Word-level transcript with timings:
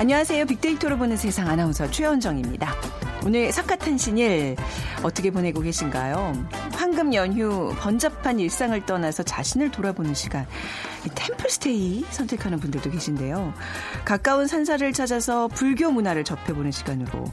안녕하세요. 0.00 0.46
빅데이터로 0.46 0.96
보는 0.96 1.18
세상 1.18 1.46
아나운서 1.48 1.90
최현정입니다. 1.90 2.74
오늘 3.26 3.52
석가탄신일 3.52 4.56
어떻게 5.02 5.30
보내고 5.30 5.60
계신가요? 5.60 6.32
황금 6.90 7.14
연휴 7.14 7.72
번잡한 7.78 8.40
일상을 8.40 8.84
떠나서 8.84 9.22
자신을 9.22 9.70
돌아보는 9.70 10.12
시간 10.12 10.44
템플스테이 11.14 12.04
선택하는 12.10 12.58
분들도 12.58 12.90
계신데요. 12.90 13.54
가까운 14.04 14.48
산사를 14.48 14.92
찾아서 14.92 15.46
불교 15.46 15.92
문화를 15.92 16.24
접해보는 16.24 16.72
시간으로 16.72 17.26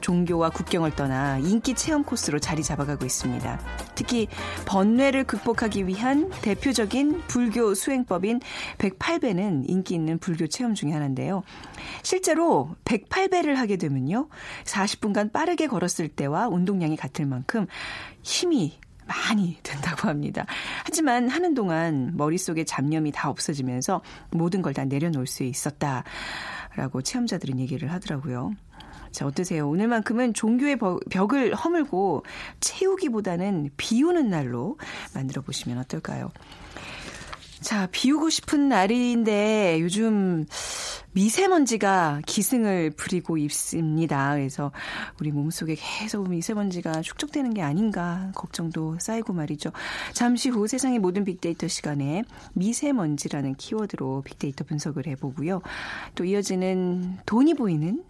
종교와 0.00 0.50
국경을 0.50 0.96
떠나 0.96 1.38
인기 1.38 1.74
체험 1.74 2.02
코스로 2.02 2.40
자리 2.40 2.64
잡아가고 2.64 3.04
있습니다. 3.04 3.60
특히 3.94 4.26
번뇌를 4.66 5.22
극복하기 5.22 5.86
위한 5.86 6.30
대표적인 6.42 7.22
불교 7.28 7.72
수행법인 7.72 8.40
108배는 8.78 9.70
인기 9.70 9.94
있는 9.94 10.18
불교 10.18 10.48
체험 10.48 10.74
중의 10.74 10.92
하나인데요. 10.92 11.44
실제로 12.02 12.74
108배를 12.84 13.54
하게 13.54 13.76
되면요. 13.76 14.28
40분간 14.64 15.32
빠르게 15.32 15.68
걸었을 15.68 16.08
때와 16.08 16.48
운동량이 16.48 16.96
같을 16.96 17.26
만큼 17.26 17.68
힘이 18.22 18.80
많이 19.06 19.58
든다고 19.62 20.08
합니다. 20.08 20.46
하지만 20.84 21.28
하는 21.28 21.54
동안 21.54 22.12
머릿속에 22.16 22.64
잡념이 22.64 23.12
다 23.12 23.30
없어지면서 23.30 24.02
모든 24.30 24.62
걸 24.62 24.74
다 24.74 24.84
내려놓을 24.84 25.26
수 25.28 25.44
있었다라고 25.44 27.02
체험자들은 27.02 27.60
얘기를 27.60 27.92
하더라고요. 27.92 28.52
자, 29.12 29.24
어떠세요? 29.26 29.68
오늘만큼은 29.68 30.34
종교의 30.34 30.78
벽을 31.10 31.54
허물고 31.54 32.24
채우기보다는 32.58 33.70
비우는 33.76 34.28
날로 34.30 34.76
만들어 35.14 35.40
보시면 35.42 35.78
어떨까요? 35.78 36.30
자, 37.64 37.88
비우고 37.90 38.28
싶은 38.28 38.68
날인데 38.68 39.78
요즘 39.80 40.44
미세먼지가 41.12 42.20
기승을 42.26 42.90
부리고 42.90 43.38
있습니다. 43.38 44.34
그래서 44.34 44.70
우리 45.18 45.32
몸속에 45.32 45.74
계속 45.74 46.28
미세먼지가 46.28 47.00
축적되는 47.00 47.54
게 47.54 47.62
아닌가 47.62 48.30
걱정도 48.34 48.98
쌓이고 49.00 49.32
말이죠. 49.32 49.70
잠시 50.12 50.50
후 50.50 50.66
세상의 50.66 50.98
모든 50.98 51.24
빅데이터 51.24 51.66
시간에 51.66 52.24
미세먼지라는 52.52 53.54
키워드로 53.54 54.24
빅데이터 54.26 54.64
분석을 54.64 55.06
해보고요. 55.06 55.62
또 56.16 56.24
이어지는 56.24 57.16
돈이 57.24 57.54
보이는 57.54 58.04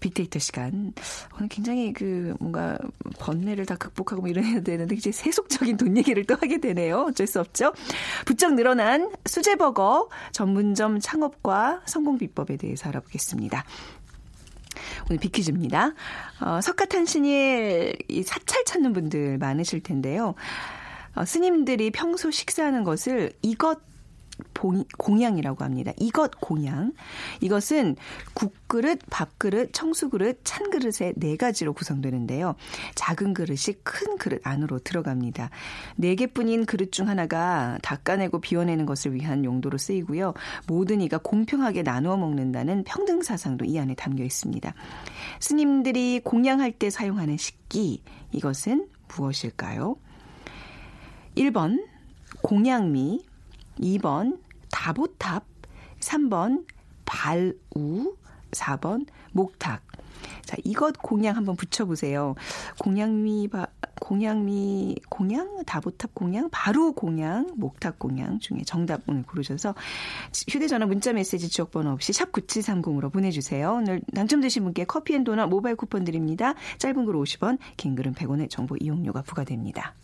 빅데이터 0.00 0.38
시간. 0.38 0.92
오늘 1.36 1.48
굉장히 1.48 1.92
그 1.92 2.34
뭔가 2.40 2.78
번뇌를 3.18 3.66
다 3.66 3.76
극복하고 3.76 4.22
뭐 4.22 4.30
이래야 4.30 4.60
되는데 4.60 4.94
이제 4.94 5.12
세속적인 5.12 5.76
돈 5.76 5.96
얘기를 5.96 6.24
또 6.24 6.34
하게 6.34 6.58
되네요. 6.58 7.06
어쩔 7.08 7.26
수 7.26 7.40
없죠. 7.40 7.72
부쩍 8.24 8.54
늘어난 8.54 9.10
수제버거 9.26 10.08
전문점 10.32 11.00
창업과 11.00 11.82
성공 11.86 12.18
비법에 12.18 12.56
대해서 12.56 12.88
알아보겠습니다. 12.88 13.64
오늘 15.08 15.20
비키즈입니다. 15.20 15.92
어, 16.40 16.60
석가탄신일 16.60 17.96
이 18.08 18.22
사찰 18.22 18.64
찾는 18.64 18.92
분들 18.92 19.38
많으실 19.38 19.82
텐데요. 19.82 20.34
어, 21.14 21.24
스님들이 21.24 21.90
평소 21.90 22.30
식사하는 22.30 22.84
것을 22.84 23.32
이것 23.42 23.89
공양이라고 24.98 25.64
합니다. 25.64 25.92
이것 25.98 26.30
공양. 26.40 26.92
이것은 27.40 27.96
국그릇, 28.34 29.00
밥그릇, 29.10 29.72
청수그릇, 29.72 30.40
찬그릇의 30.44 31.14
네 31.16 31.36
가지로 31.36 31.72
구성되는데요. 31.72 32.54
작은 32.94 33.34
그릇이 33.34 33.76
큰 33.82 34.16
그릇 34.18 34.40
안으로 34.44 34.78
들어갑니다. 34.78 35.50
네 35.96 36.14
개뿐인 36.14 36.66
그릇 36.66 36.92
중 36.92 37.08
하나가 37.08 37.78
닦아내고 37.82 38.40
비워내는 38.40 38.86
것을 38.86 39.14
위한 39.14 39.44
용도로 39.44 39.78
쓰이고요. 39.78 40.34
모든 40.66 41.00
이가 41.00 41.18
공평하게 41.18 41.82
나누어 41.82 42.16
먹는다는 42.16 42.84
평등 42.84 43.22
사상도 43.22 43.64
이 43.64 43.78
안에 43.78 43.94
담겨 43.94 44.24
있습니다. 44.24 44.72
스님들이 45.40 46.20
공양할 46.22 46.72
때 46.72 46.90
사용하는 46.90 47.36
식기, 47.36 48.02
이것은 48.32 48.88
무엇일까요? 49.08 49.96
1번 51.36 51.84
공양미, 52.42 53.22
2번 53.80 54.38
다보탑, 54.70 55.44
3번 56.00 56.64
발우, 57.04 58.16
4번 58.52 59.06
목탁. 59.32 59.82
자, 60.44 60.56
이것 60.64 60.98
공양 60.98 61.36
한번 61.36 61.56
붙여보세요. 61.56 62.34
공양미, 62.78 63.48
바, 63.48 63.66
공양미, 64.00 64.96
공양, 65.08 65.64
다보탑 65.64 66.14
공양, 66.14 66.48
발우 66.50 66.92
공양, 66.92 67.54
목탁 67.56 67.98
공양 67.98 68.40
중에 68.40 68.62
정답 68.64 69.02
오늘 69.06 69.22
고르셔서 69.22 69.74
휴대전화 70.48 70.86
문자 70.86 71.12
메시지 71.12 71.48
지역번호 71.48 71.90
없이 71.90 72.12
샵 72.12 72.32
9730으로 72.32 73.12
보내주세요. 73.12 73.74
오늘 73.74 74.00
당첨되신 74.14 74.64
분께 74.64 74.84
커피 74.84 75.14
and 75.14 75.24
도넛 75.24 75.48
모바일 75.48 75.76
쿠폰 75.76 76.04
드립니다. 76.04 76.54
짧은 76.78 77.04
글 77.04 77.14
50원, 77.14 77.58
긴 77.76 77.94
글은 77.94 78.14
100원의 78.14 78.50
정보 78.50 78.76
이용료가 78.76 79.22
부과됩니다. 79.22 79.94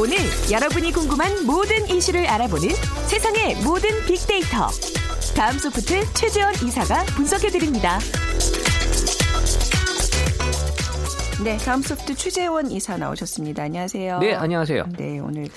오늘 0.00 0.16
여러분이 0.50 0.92
궁금한 0.92 1.44
모든 1.44 1.86
이슈를 1.86 2.26
알아보는 2.26 2.70
세상의 3.06 3.56
모든 3.56 3.90
빅데이터. 4.06 4.68
다음 5.36 5.58
소프트 5.58 6.10
최재원 6.14 6.54
이사가 6.54 7.04
분석해드립니다. 7.16 7.98
네, 11.44 11.58
다음 11.58 11.82
소프트 11.82 12.14
최재원 12.14 12.70
이사 12.70 12.96
나오셨습니다. 12.96 13.64
안녕하세요. 13.64 14.20
네, 14.20 14.34
안녕하세요. 14.34 14.84
네, 14.96 15.18
오늘 15.18 15.48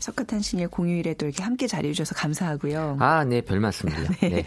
석가탄신일 0.00 0.68
공휴일에 0.68 1.14
또 1.14 1.26
이렇게 1.26 1.44
함께 1.44 1.68
자리해 1.68 1.94
주셔서 1.94 2.16
감사하고요. 2.16 2.96
아, 2.98 3.22
네, 3.22 3.42
별 3.42 3.60
말씀을요. 3.60 4.08
네. 4.20 4.28
네. 4.28 4.44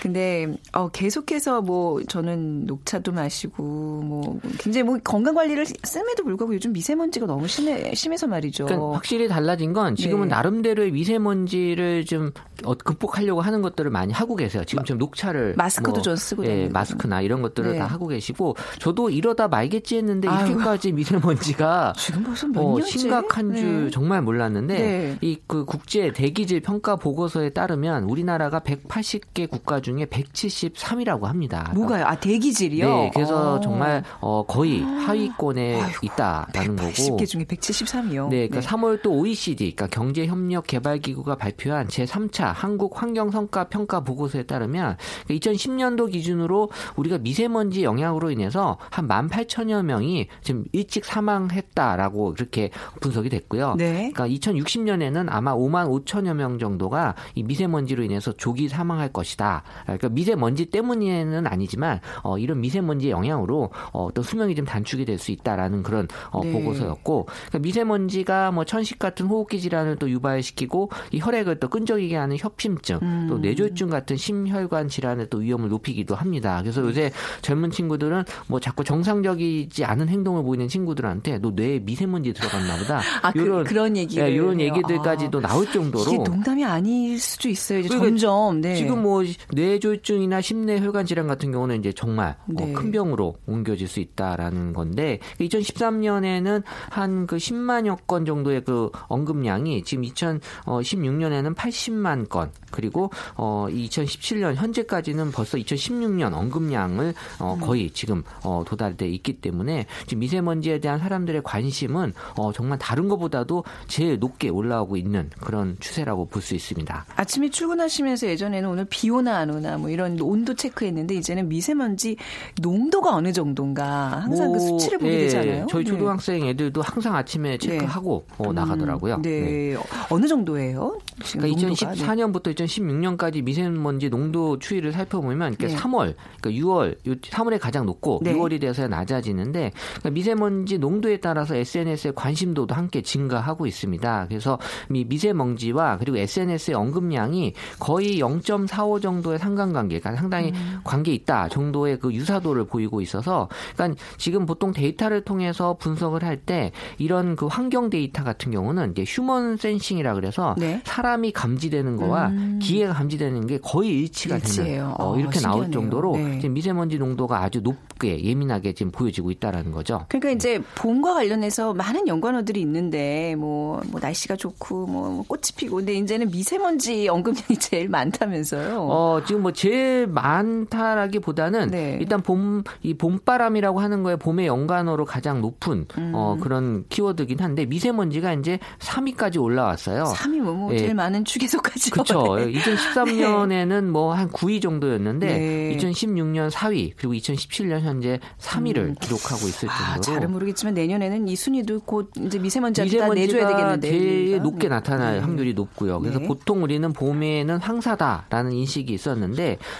근데 0.00 0.48
어 0.72 0.88
계속해서 0.88 1.60
뭐 1.60 2.02
저는 2.02 2.66
녹차도 2.66 3.12
마시고 3.12 3.62
뭐 3.62 4.40
굉장히 4.58 4.84
뭐 4.84 4.98
건강 5.04 5.34
관리를 5.34 5.66
씀에도 5.66 6.24
불구하고 6.24 6.54
요즘 6.54 6.72
미세먼지가 6.72 7.26
너무 7.26 7.46
심해 7.46 7.94
심해서 7.94 8.26
말이죠. 8.26 8.64
그러니까 8.64 8.94
확실히 8.94 9.28
달라진 9.28 9.72
건 9.72 9.96
지금은 9.96 10.28
네. 10.28 10.34
나름대로의 10.34 10.90
미세먼지를 10.92 12.06
좀 12.06 12.32
어, 12.64 12.74
극복하려고 12.74 13.42
하는 13.42 13.60
것들을 13.62 13.90
많이 13.90 14.12
하고 14.12 14.36
계세요. 14.36 14.64
지금처럼 14.64 14.98
녹차를 14.98 15.54
마스크도 15.56 15.92
뭐, 15.92 16.02
좀 16.02 16.16
쓰고 16.16 16.46
예, 16.46 16.68
마스크나 16.68 17.20
이런 17.20 17.42
것들을 17.42 17.72
네. 17.72 17.78
다 17.78 17.86
하고 17.86 18.06
계시고 18.06 18.56
저도 18.78 19.10
이러다 19.10 19.48
말겠지 19.48 19.96
했는데 19.96 20.28
이렇게까지 20.28 20.92
미세먼지가 20.92 21.92
지금 21.96 22.24
벌써 22.24 22.46
몇 22.48 22.60
어, 22.60 22.80
심각한 22.80 23.50
네. 23.50 23.60
줄 23.60 23.90
정말 23.90 24.22
몰랐는데 24.22 24.78
네. 24.78 25.18
이그 25.20 25.66
국제 25.66 26.10
대기질 26.12 26.60
평가 26.60 26.96
보고서에 26.96 27.50
따르면 27.50 28.04
우리나라가 28.04 28.60
180개 28.60 29.48
국가 29.48 29.80
중 29.80 29.89
중에 29.90 30.06
173이라고 30.06 31.22
합니다. 31.22 31.70
뭐가요? 31.74 32.04
아 32.04 32.18
대기질이요? 32.18 32.86
네, 32.86 33.10
그래서 33.14 33.56
오. 33.56 33.60
정말 33.60 34.02
어, 34.20 34.44
거의 34.46 34.82
하위권에 34.82 35.82
아이고, 35.82 35.98
있다라는 36.02 36.76
180개 36.76 37.26
중에 37.26 37.44
173이요. 37.44 38.28
네, 38.28 38.48
그러니까 38.48 38.60
네. 38.60 38.66
3월 38.66 39.02
또 39.02 39.12
OECD, 39.12 39.74
그러니까 39.74 39.86
경제협력개발기구가 39.88 41.36
발표한 41.36 41.88
제 41.88 42.04
3차 42.04 42.52
한국 42.54 43.00
환경성과 43.00 43.64
평가 43.64 44.00
보고서에 44.00 44.44
따르면 44.44 44.96
2010년도 45.28 45.96
그러니까 45.96 46.06
기준으로 46.06 46.70
우리가 46.96 47.18
미세먼지 47.18 47.84
영향으로 47.84 48.30
인해서 48.30 48.78
한 48.90 49.08
18,000여 49.08 49.82
명이 49.84 50.28
지금 50.42 50.64
일찍 50.72 51.04
사망했다라고 51.04 52.34
이렇게 52.36 52.70
분석이 53.00 53.28
됐고요. 53.28 53.74
네. 53.76 54.10
그러니까 54.12 54.28
2060년에는 54.28 55.26
아마 55.30 55.54
5만 55.54 56.04
5천여 56.04 56.34
명 56.34 56.58
정도가 56.58 57.14
이 57.34 57.42
미세먼지로 57.42 58.02
인해서 58.02 58.32
조기 58.32 58.68
사망할 58.68 59.12
것이다. 59.12 59.62
그러니까 59.84 60.08
미세먼지 60.08 60.66
때문에는 60.66 61.46
아니지만 61.46 62.00
어, 62.22 62.36
이런 62.38 62.60
미세먼지의 62.60 63.12
영향으로 63.12 63.70
어, 63.92 64.08
떤 64.12 64.24
수명이 64.24 64.54
좀 64.56 64.64
단축이 64.64 65.04
될 65.04 65.20
수 65.20 65.30
있다라는 65.30 65.82
그런 65.84 66.08
어, 66.30 66.42
네. 66.42 66.50
보고서였고 66.50 67.26
그러니까 67.26 67.58
미세먼지가 67.58 68.50
뭐 68.50 68.64
천식 68.64 68.98
같은 68.98 69.26
호흡기 69.26 69.60
질환을 69.60 69.96
또 69.96 70.10
유발시키고 70.10 70.90
이 71.12 71.20
혈액을 71.20 71.60
또 71.60 71.68
끈적이게 71.68 72.16
하는 72.16 72.36
협심증, 72.38 72.98
음. 73.02 73.26
또 73.28 73.38
뇌졸중 73.38 73.90
같은 73.90 74.16
심혈관 74.16 74.88
질환의 74.88 75.28
또 75.30 75.38
위험을 75.38 75.68
높이기도 75.68 76.14
합니다. 76.14 76.60
그래서 76.62 76.80
요새 76.82 77.12
젊은 77.42 77.70
친구들은 77.70 78.24
뭐 78.48 78.58
자꾸 78.60 78.82
정상적이지 78.82 79.84
않은 79.84 80.08
행동을 80.08 80.42
보이는 80.42 80.66
친구들한테 80.68 81.38
너 81.38 81.50
뇌에 81.50 81.80
미세먼지 81.80 82.32
들어갔나 82.32 82.78
보다. 82.78 83.00
아, 83.22 83.32
그, 83.32 83.64
그런 83.64 83.96
얘기를 83.96 84.26
예, 84.26 84.32
이런. 84.32 84.60
얘기들까지도 84.60 85.38
아. 85.38 85.42
나올 85.42 85.70
정도로 85.70 86.12
이게 86.12 86.16
농담이 86.22 86.64
아닐 86.64 87.18
수도 87.18 87.48
있어요. 87.48 87.80
이제 87.80 87.88
그러니까 87.88 88.08
점점. 88.08 88.60
네. 88.60 88.74
지금 88.74 89.02
뭐 89.02 89.22
뇌 89.52 89.69
졸중이나 89.78 90.40
심내혈관 90.40 91.06
질환 91.06 91.26
같은 91.28 91.52
경우는 91.52 91.78
이제 91.78 91.92
정말 91.92 92.30
어, 92.30 92.44
네. 92.48 92.72
큰 92.72 92.90
병으로 92.90 93.36
옮겨질 93.46 93.86
수 93.88 94.00
있다라는 94.00 94.72
건데 94.72 95.18
2013년에는 95.40 96.62
한 96.90 97.20
그 97.26 97.36
10만여 97.36 98.06
건 98.06 98.24
정도의 98.24 98.64
그 98.64 98.90
언급량이 99.08 99.84
지금 99.84 100.04
2016년에는 100.04 101.54
80만 101.54 102.28
건 102.28 102.50
그리고 102.70 103.10
어 103.36 103.66
2017년 103.70 104.54
현재까지는 104.54 105.30
벌써 105.32 105.58
2016년 105.58 106.32
언급량을 106.34 107.14
어 107.38 107.56
거의 107.60 107.90
지금 107.90 108.22
어 108.42 108.64
도달돼 108.66 109.08
있기 109.08 109.34
때문에 109.40 109.86
지금 110.06 110.20
미세먼지에 110.20 110.80
대한 110.80 110.98
사람들의 110.98 111.42
관심은 111.44 112.14
어 112.36 112.52
정말 112.52 112.78
다른 112.78 113.08
것보다도 113.08 113.64
제일 113.86 114.18
높게 114.18 114.48
올라오고 114.48 114.96
있는 114.96 115.30
그런 115.40 115.76
추세라고 115.78 116.26
볼 116.26 116.40
수 116.40 116.54
있습니다. 116.54 117.04
아침에 117.16 117.50
출근하시면서 117.50 118.26
예전에는 118.28 118.66
오늘 118.70 118.86
비 118.88 119.10
오나 119.10 119.36
안 119.36 119.50
오나 119.50 119.59
뭐 119.78 119.90
이런 119.90 120.20
온도 120.20 120.54
체크했는데 120.54 121.14
이제는 121.14 121.48
미세먼지 121.48 122.16
농도가 122.60 123.14
어느 123.14 123.32
정도인가 123.32 124.20
항상 124.22 124.52
그 124.52 124.58
뭐, 124.58 124.58
수치를 124.58 124.98
보게 124.98 125.12
예, 125.12 125.18
되잖아요. 125.20 125.66
저희 125.68 125.84
네. 125.84 125.90
초등학생 125.90 126.46
애들도 126.46 126.82
항상 126.82 127.14
아침에 127.16 127.58
체크하고 127.58 128.24
어, 128.38 128.52
나가더라고요. 128.52 129.16
음, 129.16 129.22
네. 129.22 129.40
네. 129.40 129.76
어느 130.10 130.26
정도예요? 130.26 130.98
그러니까 131.32 131.60
농도가? 131.60 131.92
네. 131.92 132.04
2014년부터 132.04 132.54
2016년까지 132.54 133.42
미세먼지 133.42 134.10
농도 134.10 134.58
추이를 134.58 134.92
살펴보면 134.92 135.56
네. 135.56 135.76
3월, 135.76 136.14
그러니까 136.40 136.66
6월, 136.66 136.96
3월에 137.20 137.58
가장 137.58 137.86
높고 137.86 138.20
네. 138.22 138.34
6월이 138.34 138.60
돼서 138.60 138.88
낮아지는데 138.88 139.72
그러니까 139.74 140.10
미세먼지 140.10 140.78
농도에 140.78 141.18
따라서 141.18 141.54
SNS의 141.54 142.14
관심도도 142.14 142.74
함께 142.74 143.02
증가하고 143.02 143.66
있습니다. 143.66 144.26
그래서 144.28 144.58
이 144.92 145.04
미세먼지와 145.04 145.98
그리고 145.98 146.18
SNS의 146.18 146.74
언급량이 146.74 147.54
거의 147.78 148.20
0.45 148.20 149.02
정도의 149.02 149.38
상관관계, 149.38 150.00
그러니까 150.00 150.20
상당히 150.20 150.50
음. 150.50 150.80
관계 150.84 151.12
있다 151.12 151.48
정도의 151.48 151.98
그 151.98 152.12
유사도를 152.12 152.64
보이고 152.64 153.00
있어서 153.00 153.48
그러니까 153.74 154.00
지금 154.18 154.46
보통 154.46 154.72
데이터를 154.72 155.22
통해서 155.24 155.74
분석을 155.78 156.24
할 156.24 156.40
때 156.40 156.72
이런 156.96 157.36
그 157.36 157.46
환경 157.46 157.90
데이터 157.90 158.24
같은 158.24 158.50
경우는 158.50 158.92
이제 158.92 159.04
human 159.06 159.58
sensing이라 159.58 160.14
그래서 160.14 160.54
네. 160.56 160.80
사람이 160.84 161.32
감지되는 161.32 161.96
거와 161.96 162.28
음. 162.28 162.58
기계가 162.62 162.94
감지되는 162.94 163.46
게 163.46 163.58
거의 163.58 163.90
일치가 163.90 164.36
일치해요. 164.36 164.74
되는 164.74 164.86
어, 164.86 164.94
어, 164.98 165.18
이렇게 165.18 165.38
나올 165.40 165.64
신기하네요. 165.64 165.70
정도로 165.72 166.16
네. 166.16 166.38
지금 166.38 166.54
미세먼지 166.54 166.98
농도가 166.98 167.42
아주 167.42 167.60
높게 167.60 168.24
예민하게 168.24 168.72
지금 168.72 168.90
보여지고 168.90 169.30
있다라는 169.32 169.70
거죠. 169.72 170.06
그러니까 170.08 170.30
이제 170.30 170.62
봄과 170.76 171.12
관련해서 171.14 171.74
많은 171.74 172.08
연관어들이 172.08 172.60
있는데 172.62 173.34
뭐, 173.36 173.82
뭐 173.88 174.00
날씨가 174.00 174.36
좋고 174.36 174.86
뭐, 174.86 175.10
뭐 175.10 175.24
꽃이 175.28 175.42
피고 175.56 175.76
근데 175.76 175.94
이제는 175.94 176.30
미세먼지 176.30 177.08
언급량이 177.08 177.58
제일 177.60 177.88
많다면서요. 177.90 178.80
어, 178.80 179.20
지금 179.26 179.39
뭐 179.40 179.52
제일 179.52 180.06
많다라기보다는 180.06 181.70
네. 181.70 181.98
일단 182.00 182.20
봄, 182.20 182.62
이 182.82 182.94
봄바람이라고 182.94 183.80
하는 183.80 184.02
거에 184.02 184.16
봄의 184.16 184.46
연관어로 184.46 185.04
가장 185.04 185.40
높은 185.40 185.86
음. 185.98 186.12
어, 186.14 186.36
그런 186.40 186.84
키워드긴 186.88 187.40
한데 187.40 187.64
미세먼지가 187.66 188.34
이제 188.34 188.58
3위까지 188.78 189.42
올라왔어요. 189.42 190.04
3위 190.04 190.40
뭐, 190.40 190.52
뭐 190.52 190.74
예. 190.74 190.78
제일 190.78 190.94
많은 190.94 191.24
축에서까지. 191.24 191.90
그렇죠. 191.90 192.36
2013년에는 192.36 193.84
뭐 193.84 194.10
한 194.20 194.28
9위 194.28 194.60
정도였는데 194.60 195.26
네. 195.26 195.76
2016년 195.76 196.50
4위 196.50 196.92
그리고 196.96 197.14
2017년 197.14 197.80
현재 197.80 198.20
3위를 198.38 198.98
기록하고 199.00 199.48
있을 199.48 199.68
아, 199.68 199.94
정도로 199.94 200.00
잘은 200.02 200.30
모르겠지만 200.32 200.74
내년에는 200.74 201.28
이 201.28 201.36
순위도 201.36 201.80
곧 201.80 202.10
이제 202.18 202.38
미세먼지한테 202.38 202.98
다 202.98 203.08
내줘야 203.08 203.46
미세먼지가 203.46 203.56
되겠는데. 203.56 203.90
제일. 203.90 204.42
높게 204.42 204.68
네. 204.68 204.74
나타날 204.74 205.14
네. 205.14 205.20
확률이 205.20 205.54
높고요. 205.54 206.00
그래서 206.00 206.18
네. 206.18 206.26
보통 206.26 206.62
우리는 206.62 206.92
봄에는 206.92 207.58
황사다라는 207.58 208.52
인식이 208.52 208.92
있었는데 208.92 209.19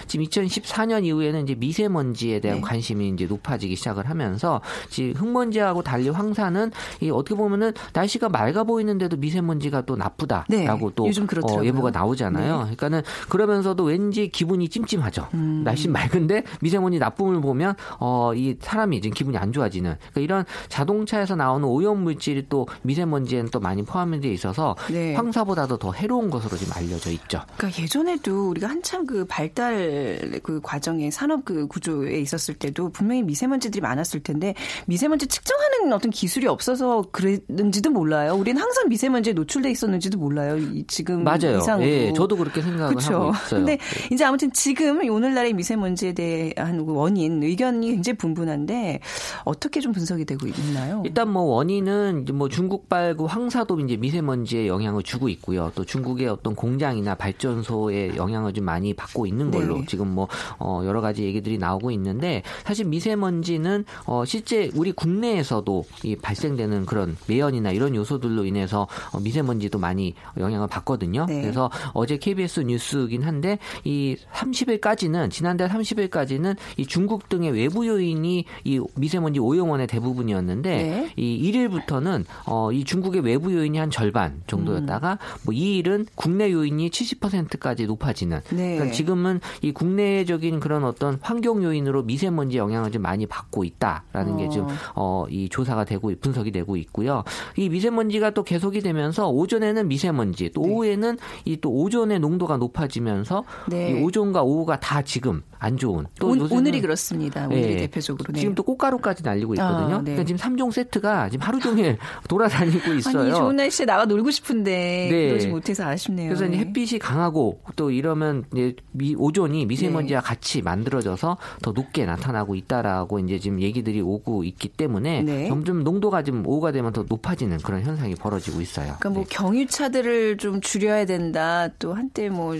지금 0.06 0.26
2014년 0.26 1.04
이후에는 1.04 1.42
이제 1.44 1.54
미세먼지에 1.54 2.40
대한 2.40 2.58
네. 2.58 2.62
관심이 2.62 3.08
이제 3.08 3.26
높아지기 3.26 3.76
시작을 3.76 4.08
하면서 4.08 4.60
지금 4.88 5.12
흙먼지하고 5.12 5.82
달리 5.82 6.08
황사는 6.08 6.70
이 7.00 7.10
어떻게 7.10 7.34
보면은 7.34 7.72
날씨가 7.92 8.28
맑아 8.28 8.64
보이는데도 8.64 9.16
미세먼지가 9.16 9.82
또 9.82 9.96
나쁘다라고 9.96 10.88
네. 10.90 10.94
또 10.94 11.06
그렇더라고요. 11.26 11.62
어, 11.62 11.64
예보가 11.64 11.90
나오잖아요. 11.90 12.52
네. 12.52 12.62
그러니까는 12.62 13.02
그러면서도 13.28 13.84
왠지 13.84 14.28
기분이 14.28 14.68
찜찜하죠. 14.68 15.28
음. 15.34 15.62
날씨 15.64 15.88
맑은데 15.88 16.44
미세먼지 16.60 16.98
나쁨을 16.98 17.40
보면 17.40 17.74
어, 17.98 18.32
이 18.34 18.56
사람이 18.60 19.00
지금 19.00 19.14
기분이 19.14 19.36
안 19.36 19.52
좋아지는 19.52 19.96
그러니까 19.98 20.20
이런 20.20 20.44
자동차에서 20.68 21.36
나오는 21.36 21.66
오염 21.66 22.02
물질이 22.02 22.46
또 22.48 22.66
미세먼지에는 22.82 23.50
또 23.50 23.60
많이 23.60 23.82
포함이 23.82 24.20
돼 24.20 24.32
있어서 24.32 24.76
네. 24.90 25.14
황사보다도 25.14 25.78
더 25.78 25.92
해로운 25.92 26.30
것으로 26.30 26.56
지금 26.56 26.72
알려져 26.76 27.10
있죠. 27.10 27.40
그러니까 27.56 27.82
예전에도 27.82 28.50
우리가 28.50 28.68
한참 28.68 29.06
그 29.06 29.24
발달 29.30 30.40
그 30.42 30.60
과정에 30.60 31.10
산업 31.10 31.44
그 31.44 31.68
구조에 31.68 32.20
있었을 32.20 32.54
때도 32.54 32.90
분명히 32.90 33.22
미세먼지들이 33.22 33.80
많았을 33.80 34.20
텐데 34.20 34.54
미세먼지 34.86 35.28
측정하는 35.28 35.92
어떤 35.92 36.10
기술이 36.10 36.48
없어서 36.48 37.04
그랬는지도 37.12 37.90
몰라요. 37.90 38.34
우리는 38.34 38.60
항상 38.60 38.88
미세먼지에 38.88 39.32
노출돼 39.32 39.70
있었는지도 39.70 40.18
몰라요. 40.18 40.58
이 40.58 40.84
지금 40.88 41.22
맞아요. 41.22 41.58
이상으로. 41.58 41.88
예, 41.88 42.12
저도 42.12 42.36
그렇게 42.36 42.60
생각을 42.60 42.96
그렇죠. 42.96 43.14
하고 43.14 43.30
있어요. 43.30 43.60
근데 43.64 43.78
이제 44.12 44.24
아무튼 44.24 44.52
지금 44.52 45.08
오늘날의 45.08 45.52
미세먼지에 45.52 46.12
대한 46.12 46.84
그 46.84 46.92
원인 46.92 47.42
의견이 47.42 47.92
굉장히 47.92 48.16
분분한데 48.18 49.00
어떻게 49.44 49.80
좀 49.80 49.92
분석이 49.92 50.24
되고 50.24 50.46
있나요? 50.48 51.02
일단 51.06 51.30
뭐 51.30 51.42
원인은 51.42 52.26
뭐 52.34 52.48
중국발 52.48 53.16
그 53.16 53.26
황사도 53.26 53.78
이제 53.80 53.96
미세먼지에 53.96 54.66
영향을 54.66 55.04
주고 55.04 55.28
있고요. 55.28 55.70
또 55.76 55.84
중국의 55.84 56.26
어떤 56.26 56.56
공장이나 56.56 57.14
발전소에 57.14 58.16
영향을 58.16 58.52
좀 58.52 58.64
많이 58.64 58.92
받고 58.92 59.19
있는 59.26 59.50
걸로 59.50 59.78
네. 59.78 59.84
지금 59.86 60.08
뭐 60.08 60.28
어, 60.58 60.82
여러 60.84 61.00
가지 61.00 61.24
얘기들이 61.24 61.58
나오고 61.58 61.90
있는데 61.92 62.42
사실 62.64 62.86
미세먼지는 62.86 63.84
어, 64.06 64.24
실제 64.24 64.70
우리 64.74 64.92
국내에서도 64.92 65.84
이 66.04 66.16
발생되는 66.16 66.86
그런 66.86 67.16
매연이나 67.26 67.72
이런 67.72 67.94
요소들로 67.94 68.44
인해서 68.44 68.86
어, 69.12 69.20
미세먼지도 69.20 69.78
많이 69.78 70.14
영향을 70.38 70.68
받거든요. 70.68 71.26
네. 71.26 71.42
그래서 71.42 71.70
어제 71.92 72.16
KBS 72.16 72.60
뉴스긴 72.60 73.22
한데 73.22 73.58
이 73.84 74.16
30일까지는 74.32 75.30
지난달 75.30 75.68
30일까지는 75.68 76.56
이 76.76 76.86
중국 76.86 77.28
등의 77.28 77.52
외부 77.52 77.86
요인이 77.86 78.44
이 78.64 78.80
미세먼지 78.94 79.40
오염원의 79.40 79.86
대부분이었는데 79.86 80.70
네. 80.70 81.12
이 81.16 81.50
1일부터는 81.50 82.24
어, 82.46 82.72
이 82.72 82.84
중국의 82.84 83.22
외부 83.22 83.52
요인이 83.52 83.78
한 83.78 83.90
절반 83.90 84.42
정도였다가 84.46 85.18
뭐 85.44 85.54
2일은 85.54 86.06
국내 86.14 86.52
요인이 86.52 86.90
70%까지 86.90 87.86
높아지는. 87.86 88.40
네. 88.50 88.74
그러니까 88.74 88.94
지금 88.94 89.09
은 89.18 89.40
이 89.62 89.72
국내적인 89.72 90.60
그런 90.60 90.84
어떤 90.84 91.18
환경 91.20 91.62
요인으로 91.62 92.02
미세먼지 92.04 92.58
영향을 92.58 92.90
좀 92.90 93.02
많이 93.02 93.26
받고 93.26 93.64
있다라는 93.64 94.36
게 94.36 94.48
지금 94.48 94.66
어, 94.94 95.24
이 95.28 95.48
조사가 95.48 95.84
되고 95.84 96.12
분석이 96.20 96.50
되고 96.50 96.76
있고요. 96.76 97.24
이 97.56 97.68
미세먼지가 97.68 98.30
또 98.30 98.42
계속이 98.42 98.80
되면서 98.80 99.28
오전에는 99.28 99.88
미세먼지, 99.88 100.50
또 100.52 100.62
네. 100.62 100.68
오후에는 100.70 101.18
이 101.44 101.60
또 101.60 101.70
오존의 101.70 102.20
농도가 102.20 102.56
높아지면서 102.56 103.44
네. 103.68 103.90
이 103.90 104.02
오존과 104.02 104.42
오후가 104.42 104.80
다 104.80 105.02
지금 105.02 105.42
안 105.62 105.76
좋은. 105.76 106.06
또 106.18 106.28
오, 106.28 106.36
오늘이 106.50 106.80
그렇습니다. 106.80 107.44
오늘이 107.46 107.72
예. 107.74 107.76
대표적으로. 107.76 108.32
네. 108.32 108.40
지금 108.40 108.54
또 108.54 108.62
꽃가루까지 108.62 109.22
날리고 109.22 109.54
있거든요. 109.54 109.96
아, 109.96 109.98
네. 109.98 110.12
그러니까 110.16 110.24
지금 110.24 110.38
3종 110.40 110.72
세트가 110.72 111.28
지금 111.28 111.46
하루 111.46 111.60
종일 111.60 111.98
돌아다니고 112.28 112.94
있어요. 112.94 113.20
아니 113.20 113.30
좋은 113.34 113.56
날씨에 113.56 113.84
나가 113.84 114.06
놀고 114.06 114.30
싶은데 114.30 115.08
네. 115.10 115.28
그러지 115.28 115.48
못해서 115.48 115.84
아쉽네요. 115.84 116.28
그래서 116.30 116.46
이제 116.46 116.56
네. 116.56 116.64
햇빛이 116.64 116.98
강하고 116.98 117.60
또 117.76 117.90
이러면 117.90 118.44
이제 118.54 118.74
미- 118.92 119.14
오존이 119.16 119.66
미세먼지와 119.66 120.22
같이 120.22 120.62
만들어져서 120.62 121.36
더 121.62 121.72
높게 121.72 122.06
나타나고 122.06 122.54
있다라고 122.54 123.18
이제 123.18 123.38
지금 123.38 123.60
얘기들이 123.60 124.00
오고 124.00 124.44
있기 124.44 124.68
때문에 124.68 125.22
네. 125.22 125.48
점점 125.48 125.84
농도가 125.84 126.22
지금 126.22 126.46
오후가 126.46 126.72
되면 126.72 126.92
더 126.94 127.04
높아지는 127.06 127.58
그런 127.58 127.82
현상이 127.82 128.14
벌어지고 128.14 128.62
있어요. 128.62 128.96
그러니까 128.98 129.10
뭐 129.10 129.24
네. 129.24 129.28
경유차들을 129.30 130.38
좀 130.38 130.62
줄여야 130.62 131.04
된다. 131.04 131.68
또 131.78 131.92
한때 131.92 132.30
뭐 132.30 132.56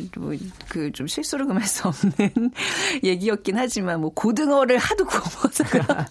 그좀 0.69 1.07
실소를 1.07 1.47
금할 1.47 1.65
수 1.65 1.89
없는 1.89 2.51
얘기였긴 3.05 3.57
하지만 3.57 4.01
뭐 4.01 4.11
고등어를 4.11 4.79
하도 4.79 5.05
구워서 5.05 5.65
그렇다. 5.65 6.07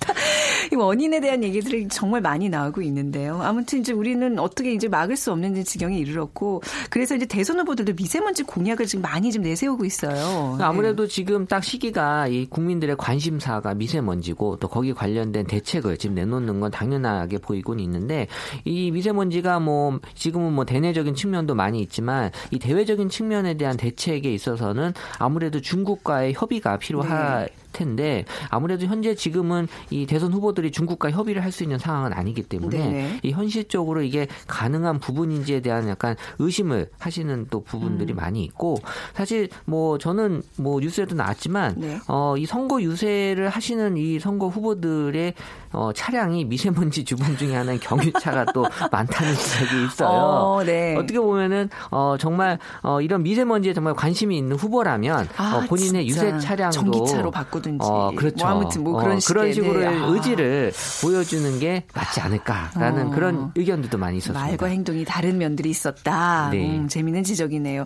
이 0.71 0.75
원인에 0.75 1.19
대한 1.19 1.43
얘기들이 1.43 1.88
정말 1.89 2.21
많이 2.21 2.50
나오고 2.50 2.81
있는데요. 2.81 3.41
아무튼 3.41 3.79
이제 3.79 3.93
우리는 3.93 4.39
어떻게 4.39 4.74
이제 4.74 4.88
막을 4.88 5.17
수 5.17 5.31
없는 5.31 5.63
지경에 5.63 5.98
이르렀고 5.98 6.62
그래서 6.89 7.15
이제 7.15 7.25
대선 7.25 7.59
후보들도 7.59 7.93
미세먼지 7.93 8.43
공약을 8.43 8.86
지금 8.86 9.01
많이 9.01 9.31
좀 9.31 9.43
내세우고 9.43 9.86
있어요. 9.86 10.57
아무래도 10.62 11.03
네. 11.03 11.09
지금 11.09 11.45
딱 11.48 11.63
시기가 11.63 12.27
이 12.27 12.45
국민들의 12.45 12.95
관심사가 12.98 13.74
미세먼지고 13.74 14.57
또 14.57 14.67
거기 14.67 14.93
관련된 14.93 15.48
대책을 15.48 15.98
지금 15.98 16.15
내놓는 16.15 16.59
건 16.59 16.71
당연하게 16.71 17.39
보이곤 17.39 17.79
있는데 17.79 18.27
이 18.65 18.91
미세먼지가 18.91 19.59
뭐 19.59 20.00
지금은 20.15 20.53
뭐 20.53 20.65
대내적인 20.65 21.15
측면도 21.15 21.55
많이 21.55 21.81
있지만 21.81 22.31
이 22.51 22.59
대외적인 22.59 23.09
측면에 23.09 23.55
대한 23.55 23.77
대책에 23.77 24.31
있어서는 24.33 24.93
아무래도 25.17 25.62
중국과의 25.62 26.33
협의가 26.33 26.68
필요할 26.77 27.45
네. 27.47 27.68
텐데 27.71 28.25
아무래도 28.49 28.85
현재 28.85 29.13
지금은 29.15 29.67
이 29.89 30.05
대선 30.05 30.33
후보들이 30.33 30.71
중국과 30.71 31.11
협의를 31.11 31.43
할 31.43 31.49
수 31.49 31.63
있는 31.63 31.79
상황은 31.79 32.13
아니기 32.13 32.43
때문에 32.43 32.77
네네. 32.77 33.19
이 33.23 33.31
현실적으로 33.31 34.03
이게 34.03 34.27
가능한 34.47 34.99
부분인지에 34.99 35.61
대한 35.61 35.89
약간 35.89 36.15
의심을 36.38 36.91
하시는 36.99 37.47
또 37.49 37.63
부분들이 37.63 38.13
음. 38.13 38.17
많이 38.17 38.43
있고 38.43 38.77
사실 39.15 39.49
뭐 39.65 39.97
저는 39.97 40.43
뭐 40.57 40.79
뉴스에도 40.79 41.15
나왔지만 41.15 41.73
네. 41.77 41.99
어이 42.07 42.45
선거 42.45 42.81
유세를 42.81 43.49
하시는 43.49 43.97
이 43.97 44.19
선거 44.19 44.47
후보들의 44.47 45.33
어 45.71 45.91
차량이 45.93 46.45
미세먼지 46.45 47.03
주범 47.03 47.38
중에 47.38 47.55
하나인 47.55 47.79
경유차가 47.79 48.45
또 48.53 48.65
많다는 48.91 49.33
지적이 49.35 49.85
있어요. 49.85 50.09
어, 50.09 50.63
네. 50.63 50.95
어떻게 50.95 51.19
보면은 51.19 51.69
어 51.91 52.15
정말 52.19 52.59
어 52.83 53.01
이런 53.01 53.23
미세먼지에 53.23 53.73
정말 53.73 53.93
관심이 53.93 54.38
있는 54.38 54.55
후보라면 54.55 55.27
아, 55.38 55.57
어 55.57 55.67
본인의 55.67 56.07
유세 56.07 56.38
차량도 56.39 56.71
전기차로 56.73 57.31
바꾸 57.31 57.58
바꾸든지. 57.59 57.79
어, 57.81 58.11
그렇죠. 58.15 58.45
뭐 58.45 58.47
아무튼 58.55 58.83
뭐 58.83 58.93
그런, 58.93 59.17
어, 59.17 59.19
그런 59.27 59.53
식으로 59.53 59.79
네. 59.79 59.99
의지를 60.07 60.71
보여주는 61.01 61.59
게 61.59 61.83
맞지 61.93 62.21
않을까라는 62.21 63.07
어. 63.07 63.09
그런 63.11 63.51
의견들도 63.55 63.97
많이 63.97 64.17
있었습니다. 64.17 64.39
말과 64.47 64.67
행동이 64.67 65.05
다른 65.05 65.37
면들이 65.37 65.69
있었다. 65.69 66.49
네. 66.51 66.77
음, 66.77 66.87
재미있는 66.87 67.23
지적이네요. 67.23 67.85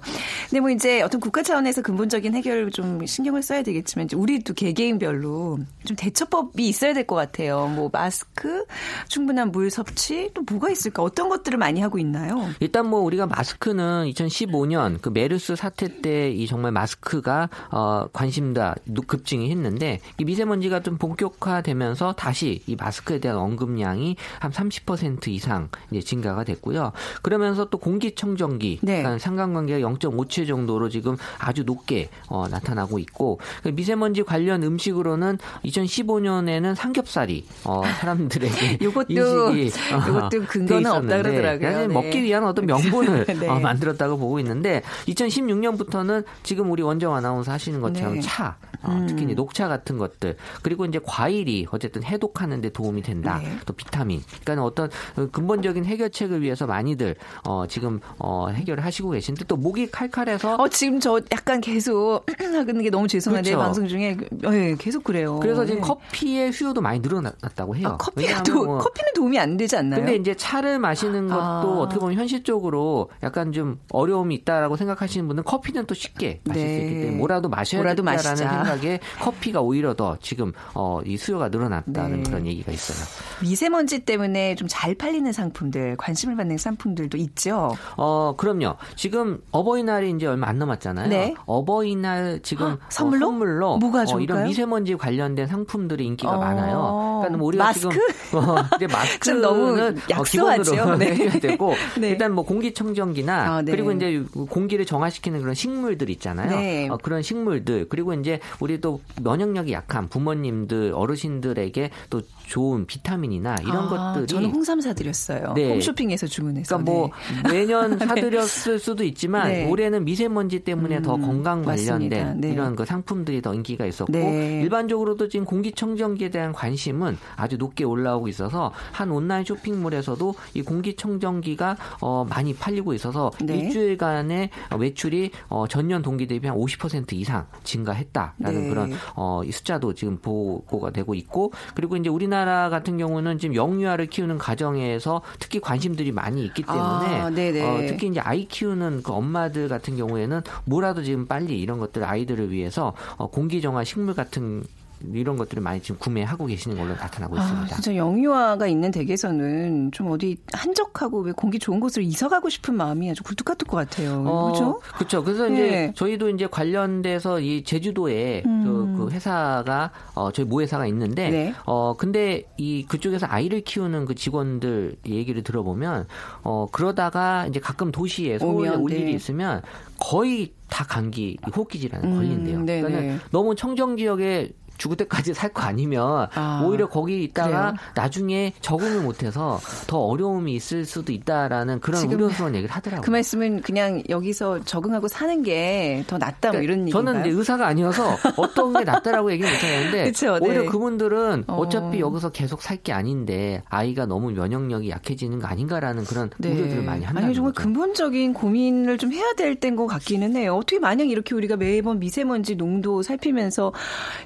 근데 0.49 0.59
뭐 0.59 0.69
이제 0.69 1.01
어떤 1.01 1.19
국가 1.19 1.43
차원에서 1.43 1.81
근본적인 1.81 2.33
해결을 2.35 2.71
좀 2.71 3.05
신경을 3.05 3.41
써야 3.43 3.63
되겠지만 3.63 4.07
우리도 4.13 4.53
개개인별로 4.53 5.59
좀 5.85 5.95
대처법이 5.97 6.67
있어야 6.67 6.93
될 6.93 7.03
것 7.03 7.15
같아요. 7.15 7.67
뭐 7.67 7.89
마스크, 7.91 8.65
충분한 9.09 9.51
물 9.51 9.69
섭취, 9.69 10.31
또 10.33 10.41
뭐가 10.49 10.69
있을까? 10.69 11.03
어떤 11.03 11.27
것들을 11.27 11.57
많이 11.57 11.81
하고 11.81 11.99
있나요? 11.99 12.47
일단 12.61 12.87
뭐 12.87 13.01
우리가 13.01 13.25
마스크는 13.25 14.05
2015년 14.05 15.01
그 15.01 15.09
메르스 15.09 15.55
사태 15.57 16.01
때 16.01 16.33
이 16.33 16.47
정말 16.47 16.71
마스크가 16.71 17.49
어 17.71 18.07
관심다 18.13 18.75
급증이 19.07 19.49
했 19.51 19.57
했는데 19.63 19.99
이 20.17 20.25
미세먼지가 20.25 20.81
좀 20.81 20.97
본격화되면서 20.97 22.13
다시 22.13 22.61
이 22.67 22.75
마스크에 22.75 23.19
대한 23.19 23.37
언급량이 23.37 24.15
한 24.39 24.51
30% 24.51 25.27
이상 25.29 25.69
이제 25.91 26.01
증가가 26.01 26.43
됐고요. 26.43 26.91
그러면서 27.21 27.65
또 27.65 27.77
공기청정기 27.77 28.79
네. 28.81 28.97
그러니까 28.97 29.19
상관관계가 29.19 29.79
0.57 29.87 30.47
정도로 30.47 30.89
지금 30.89 31.15
아주 31.39 31.63
높게 31.63 32.09
어, 32.27 32.47
나타나고 32.47 32.99
있고 32.99 33.39
그 33.63 33.69
미세먼지 33.69 34.23
관련 34.23 34.63
음식으로는 34.63 35.37
2015년에는 35.65 36.75
삼겹살이 36.75 37.45
어, 37.63 37.81
사람들에게 37.99 38.79
이것도 38.83 39.51
인식이 39.53 39.93
어, 39.93 40.09
이것도 40.09 40.45
근거는 40.47 40.91
없다 40.91 41.17
그러더라고요. 41.17 41.69
네. 41.69 41.87
먹기 41.87 42.23
위한 42.23 42.43
어떤 42.45 42.65
명분을 42.65 43.25
네. 43.39 43.47
어, 43.47 43.59
만들었다고 43.59 44.17
보고 44.17 44.39
있는데 44.39 44.81
2016년부터는 45.07 46.25
지금 46.43 46.71
우리 46.71 46.81
원정 46.83 47.13
아나운서 47.13 47.51
하시는 47.51 47.79
것처럼 47.81 48.15
네. 48.15 48.21
차 48.21 48.57
어, 48.83 49.05
특히 49.07 49.23
이제 49.23 49.33
녹차 49.53 49.67
같은 49.67 49.97
것들 49.97 50.35
그리고 50.63 50.85
이제 50.85 50.99
과일이 51.03 51.67
어쨌든 51.71 52.03
해독하는 52.03 52.61
데 52.61 52.69
도움이 52.69 53.03
된다. 53.03 53.39
네. 53.41 53.55
또 53.65 53.73
비타민. 53.73 54.21
그러니까 54.43 54.65
어떤 54.65 54.89
근본적인 55.31 55.85
해결책을 55.85 56.41
위해서 56.41 56.65
많이들 56.65 57.15
어 57.45 57.65
지금 57.67 57.99
어 58.17 58.49
해결을 58.49 58.83
하시고 58.83 59.11
계신데 59.11 59.45
또 59.45 59.55
목이 59.55 59.91
칼칼해서 59.91 60.55
어 60.55 60.67
지금 60.67 60.99
저 60.99 61.21
약간 61.31 61.61
계속 61.61 62.23
하는 62.41 62.81
게 62.81 62.89
너무 62.89 63.07
죄송한데 63.07 63.51
그렇죠. 63.51 63.63
방송 63.63 63.87
중에 63.87 64.17
네, 64.31 64.75
계속 64.77 65.03
그래요. 65.03 65.39
그래서 65.39 65.65
지금 65.65 65.81
네. 65.81 65.87
커피의 65.87 66.51
수요도 66.51 66.81
많이 66.81 66.99
늘어났다고 66.99 67.75
해요. 67.75 67.89
아, 67.89 67.97
커피가 67.97 68.43
도, 68.43 68.65
뭐 68.65 68.77
커피는 68.83 69.13
도움이 69.15 69.39
안 69.39 69.55
되지 69.55 69.77
않나요? 69.77 70.01
근데 70.01 70.15
이제 70.15 70.33
차를 70.33 70.79
마시는 70.79 71.27
것도 71.27 71.39
아. 71.39 71.79
어떻게 71.79 71.99
보면 71.99 72.17
현실적으로 72.17 73.09
약간 73.21 73.51
좀 73.51 73.79
어려움이 73.91 74.35
있다라고 74.35 74.75
생각하시는 74.75 75.27
분은 75.27 75.43
커피는 75.43 75.85
또 75.85 75.93
쉽게 75.93 76.41
마실 76.45 76.65
네. 76.65 76.75
수 76.75 76.81
있기 76.81 76.93
때문에 77.01 77.17
뭐라도 77.17 77.49
마셔야 77.49 77.81
뭐라도 77.81 78.03
된다라는 78.03 78.37
생각에 78.37 78.99
커피 79.19 79.42
가 79.51 79.61
오히려 79.61 79.93
더 79.93 80.17
지금 80.21 80.51
어, 80.73 81.01
이 81.05 81.17
수요가 81.17 81.49
늘어났다는 81.49 82.23
네. 82.23 82.29
그런 82.29 82.47
얘기가 82.47 82.71
있어요. 82.71 82.97
미세먼지 83.41 83.99
때문에 83.99 84.55
좀 84.55 84.67
잘 84.73 84.95
팔리는 84.95 85.31
상품들, 85.31 85.97
관심을 85.97 86.35
받는 86.35 86.57
상품들도 86.57 87.15
있죠. 87.17 87.75
어, 87.95 88.33
그럼요. 88.35 88.75
지금 88.95 89.39
어버이날이 89.51 90.09
이제 90.11 90.25
얼마 90.25 90.47
안 90.47 90.57
남았잖아요. 90.57 91.09
네. 91.09 91.35
어버이날 91.45 92.39
지금 92.41 92.73
어, 92.73 92.77
선물로? 92.89 93.25
어, 93.27 93.29
선물로 93.29 93.77
뭐가 93.77 94.05
좋을까요? 94.05 94.37
어, 94.37 94.39
이런 94.39 94.47
미세먼지 94.49 94.95
관련된 94.95 95.45
상품들이 95.47 96.05
인기가 96.05 96.37
어. 96.37 96.39
많아요. 96.39 97.19
그러니까 97.21 97.37
뭐 97.37 97.47
우리가 97.47 97.65
마스크? 97.65 97.89
지금 97.89 98.39
어, 98.49 98.55
이제 98.75 98.87
마스크는 98.87 99.41
너무 99.41 99.79
어, 99.79 99.93
약소하죠. 100.09 100.95
네. 100.95 101.15
해야 101.15 101.31
되고 101.39 101.73
네. 101.99 102.09
일단 102.09 102.33
뭐 102.33 102.43
공기청정기나 102.45 103.55
아, 103.57 103.61
네. 103.61 103.71
그리고 103.71 103.91
이제 103.91 104.23
공기를 104.49 104.85
정화시키는 104.85 105.39
그런 105.41 105.53
식물들 105.53 106.09
있잖아요. 106.09 106.49
네. 106.49 106.89
어, 106.89 106.97
그런 106.97 107.21
식물들 107.21 107.87
그리고 107.89 108.13
이제 108.13 108.39
우리 108.59 108.81
또 108.81 108.99
면 109.21 109.32
역력이 109.41 109.71
약한 109.73 110.07
부모님들 110.09 110.93
어르신들에게 110.93 111.89
또 112.09 112.21
좋은 112.45 112.85
비타민이나 112.85 113.55
이런 113.61 113.87
아, 113.87 114.13
것들이 114.13 114.27
저는 114.27 114.51
홍삼 114.51 114.81
사드렸어요. 114.81 115.53
네. 115.55 115.69
홈쇼핑에서 115.73 116.27
주문해서. 116.27 116.77
그러니까 116.77 116.91
뭐 116.91 117.09
네. 117.43 117.51
매년 117.51 117.97
사드렸을 117.99 118.79
수도 118.79 119.03
있지만 119.03 119.47
네. 119.47 119.69
올해는 119.69 120.05
미세먼지 120.05 120.59
때문에 120.59 120.97
음, 120.97 121.03
더 121.03 121.17
건강 121.17 121.63
관련된 121.63 122.41
네. 122.41 122.51
이런 122.51 122.75
그 122.75 122.85
상품들이 122.85 123.41
더 123.41 123.53
인기가 123.53 123.85
있었고 123.85 124.11
네. 124.11 124.61
일반적으로도 124.61 125.29
지금 125.29 125.45
공기청정기에 125.45 126.29
대한 126.29 126.53
관심은 126.53 127.17
아주 127.35 127.57
높게 127.57 127.83
올라오고 127.83 128.27
있어서 128.27 128.71
한 128.91 129.11
온라인 129.11 129.45
쇼핑몰에서도 129.45 130.35
이 130.53 130.61
공기청정기가 130.61 131.77
어, 132.01 132.25
많이 132.29 132.53
팔리고 132.53 132.93
있어서 132.93 133.31
네. 133.41 133.57
일주일간의 133.57 134.49
외출이 134.77 135.31
어, 135.49 135.67
전년 135.67 136.01
동기 136.01 136.27
대비 136.27 136.47
한 136.47 136.57
50% 136.57 137.13
이상 137.13 137.47
증가했다라는 137.63 138.69
그런 138.69 138.93
어, 139.15 139.41
이 139.45 139.51
숫자도 139.51 139.93
지금 139.93 140.17
보고가 140.17 140.91
되고 140.91 141.15
있고 141.15 141.51
그리고 141.75 141.95
이제 141.97 142.09
우리나라 142.09 142.32
우리나라 142.33 142.69
같은 142.69 142.97
경우는 142.97 143.37
지금 143.37 143.55
영유아를 143.55 144.07
키우는 144.07 144.39
가정에서 144.39 145.21
특히 145.39 145.59
관심들이 145.59 146.11
많이 146.11 146.43
있기 146.45 146.63
때문에 146.63 146.81
아, 146.81 147.29
어, 147.61 147.77
특히 147.87 148.07
이제 148.07 148.19
아이 148.19 148.47
키우는 148.47 149.03
그 149.03 149.13
엄마들 149.13 149.69
같은 149.69 149.95
경우에는 149.95 150.41
뭐라도 150.65 151.03
지금 151.03 151.27
빨리 151.27 151.61
이런 151.61 151.77
것들 151.77 152.03
아이들을 152.03 152.51
위해서 152.51 152.93
어, 153.17 153.27
공기정화 153.27 153.83
식물 153.83 154.15
같은 154.15 154.63
이런 155.11 155.35
것들을 155.37 155.61
많이 155.61 155.81
지금 155.81 155.97
구매하고 155.99 156.45
계시는 156.45 156.77
걸로 156.77 156.93
나타나고 156.95 157.37
아, 157.37 157.41
있습니다. 157.41 157.75
진짜 157.75 157.95
영유아가 157.95 158.67
있는 158.67 158.91
댁에서는 158.91 159.91
좀 159.91 160.11
어디 160.11 160.37
한적하고 160.53 161.21
왜 161.21 161.31
공기 161.33 161.59
좋은 161.59 161.79
곳으로 161.79 162.03
이사 162.03 162.29
가고 162.29 162.49
싶은 162.49 162.75
마음이 162.75 163.09
아주 163.09 163.23
굴뚝 163.23 163.45
같을 163.45 163.67
것 163.67 163.77
같아요. 163.77 164.23
어, 164.25 164.45
그렇죠? 164.45 164.79
그렇죠. 164.95 165.23
그래서 165.23 165.47
네. 165.47 165.53
이제 165.53 165.91
저희도 165.95 166.29
이제 166.29 166.47
관련돼서 166.47 167.39
이 167.39 167.63
제주도에 167.63 168.43
음. 168.45 168.63
그, 168.63 168.97
그, 168.97 169.11
회사가 169.11 169.91
어 170.15 170.31
저희 170.31 170.45
모회사가 170.45 170.87
있는데 170.87 171.29
네. 171.29 171.53
어 171.65 171.95
근데 171.95 172.43
이 172.57 172.85
그쪽에서 172.87 173.27
아이를 173.29 173.61
키우는 173.61 174.05
그 174.05 174.15
직원들 174.15 174.95
얘기를 175.07 175.43
들어보면 175.43 176.07
어 176.43 176.67
그러다가 176.71 177.45
이제 177.47 177.59
가끔 177.59 177.91
도시에 177.91 178.39
서울에 178.39 178.69
올 178.69 178.91
네. 178.91 178.99
일이 178.99 179.13
있으면 179.13 179.61
거의 179.99 180.53
다 180.69 180.83
감기 180.83 181.37
호흡기 181.55 181.79
질환에 181.79 182.07
음, 182.07 182.15
걸린대요. 182.15 182.81
그러니까 182.81 183.23
너무 183.31 183.55
청정 183.55 183.97
지역에 183.97 184.51
죽을 184.77 184.97
때까지 184.97 185.33
살 185.33 185.53
거 185.53 185.61
아니면 185.63 186.27
아, 186.33 186.63
오히려 186.65 186.89
거기 186.89 187.23
있다가 187.23 187.49
그래요? 187.49 187.73
나중에 187.95 188.53
적응을 188.61 189.01
못해서 189.01 189.59
더 189.87 189.99
어려움이 189.99 190.53
있을 190.55 190.85
수도 190.85 191.11
있다라는 191.11 191.79
그런 191.79 192.03
우려스러운 192.11 192.55
얘기를 192.55 192.73
하더라고요. 192.73 193.03
그 193.03 193.09
말씀은 193.11 193.61
그냥 193.61 194.01
여기서 194.09 194.63
적응하고 194.63 195.07
사는 195.07 195.43
게 195.43 196.03
더 196.07 196.17
낫다 196.17 196.49
뭐 196.51 196.59
그러니까 196.59 196.61
이런 196.63 196.87
얘기인가요? 196.87 197.13
저는 197.23 197.37
의사가 197.37 197.67
아니어서 197.67 198.17
어떤 198.37 198.73
게 198.73 198.83
낫다라고 198.83 199.31
얘기 199.31 199.43
못하는데 199.43 200.03
그쵸, 200.11 200.39
네. 200.39 200.47
오히려 200.47 200.71
그분들은 200.71 201.43
어. 201.47 201.69
차피 201.69 201.99
여기서 201.99 202.29
계속 202.31 202.61
살 202.61 202.73
게 202.83 202.91
아닌데 202.91 203.61
아이가 203.69 204.05
너무 204.07 204.31
면역력이 204.31 204.89
약해지는 204.89 205.39
거 205.39 205.47
아닌가라는 205.47 206.03
그런 206.05 206.29
네. 206.39 206.51
우려들을 206.51 206.83
많이 206.83 207.05
한다. 207.05 207.21
아니 207.23 207.33
정말 207.35 207.53
거죠. 207.53 207.63
근본적인 207.63 208.33
고민을 208.33 208.97
좀 208.97 209.13
해야 209.13 209.31
될 209.37 209.55
때인 209.55 209.75
것 209.75 209.85
같기는 209.87 210.35
해요. 210.35 210.55
어떻게 210.57 210.79
만약 210.79 211.07
이렇게 211.09 211.35
우리가 211.35 211.55
매번 211.55 211.99
미세먼지 211.99 212.55
농도 212.55 213.01
살피면서 213.03 213.71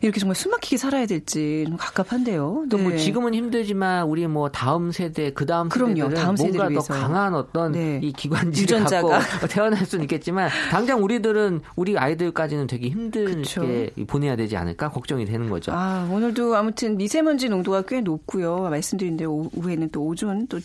이렇게 0.02 0.20
정말 0.20 0.36
숨막히게 0.38 0.78
살아야 0.78 1.06
될지 1.06 1.66
좀 1.68 1.78
갑갑한데요. 1.78 2.66
또뭐 2.70 2.92
네. 2.92 2.98
지금은 2.98 3.34
힘들지만 3.34 4.06
우리 4.06 4.28
뭐 4.28 4.50
다음 4.50 4.92
세대 4.92 5.32
그 5.32 5.46
다음. 5.46 5.70
세대들은 5.70 6.14
다음 6.14 6.36
뭔가 6.36 6.64
더 6.64 6.70
위해서. 6.70 6.94
강한 6.94 7.34
어떤 7.34 7.72
네. 7.72 8.00
이 8.04 8.12
기관지를 8.14 8.64
유전자가. 8.64 9.20
갖고 9.20 9.48
태어날 9.48 9.86
수는 9.86 10.04
있겠지만 10.04 10.50
당장 10.72 11.04
우리들은 11.04 11.62
우리 11.76 11.98
아이들까지는 11.98 12.68
되게 12.68 12.90
그쵸. 12.90 13.62
힘들게 13.64 13.92
보내야 14.06 14.36
되지 14.36 14.56
않을까 14.58 14.90
걱정이 14.90 15.26
되는 15.26 15.50
거죠. 15.50 15.72
아, 15.74 16.08
오늘도 16.12 16.56
아무튼 16.56 16.98
미세먼지 16.98 17.50
농도가 17.50 17.82
꽤 17.82 18.02
높고요. 18.02 18.70
말씀드린 18.70 19.18
대로 19.18 19.50
오후에는 19.56 19.90
또 19.92 20.06
오존 20.06 20.48
또 20.48 20.60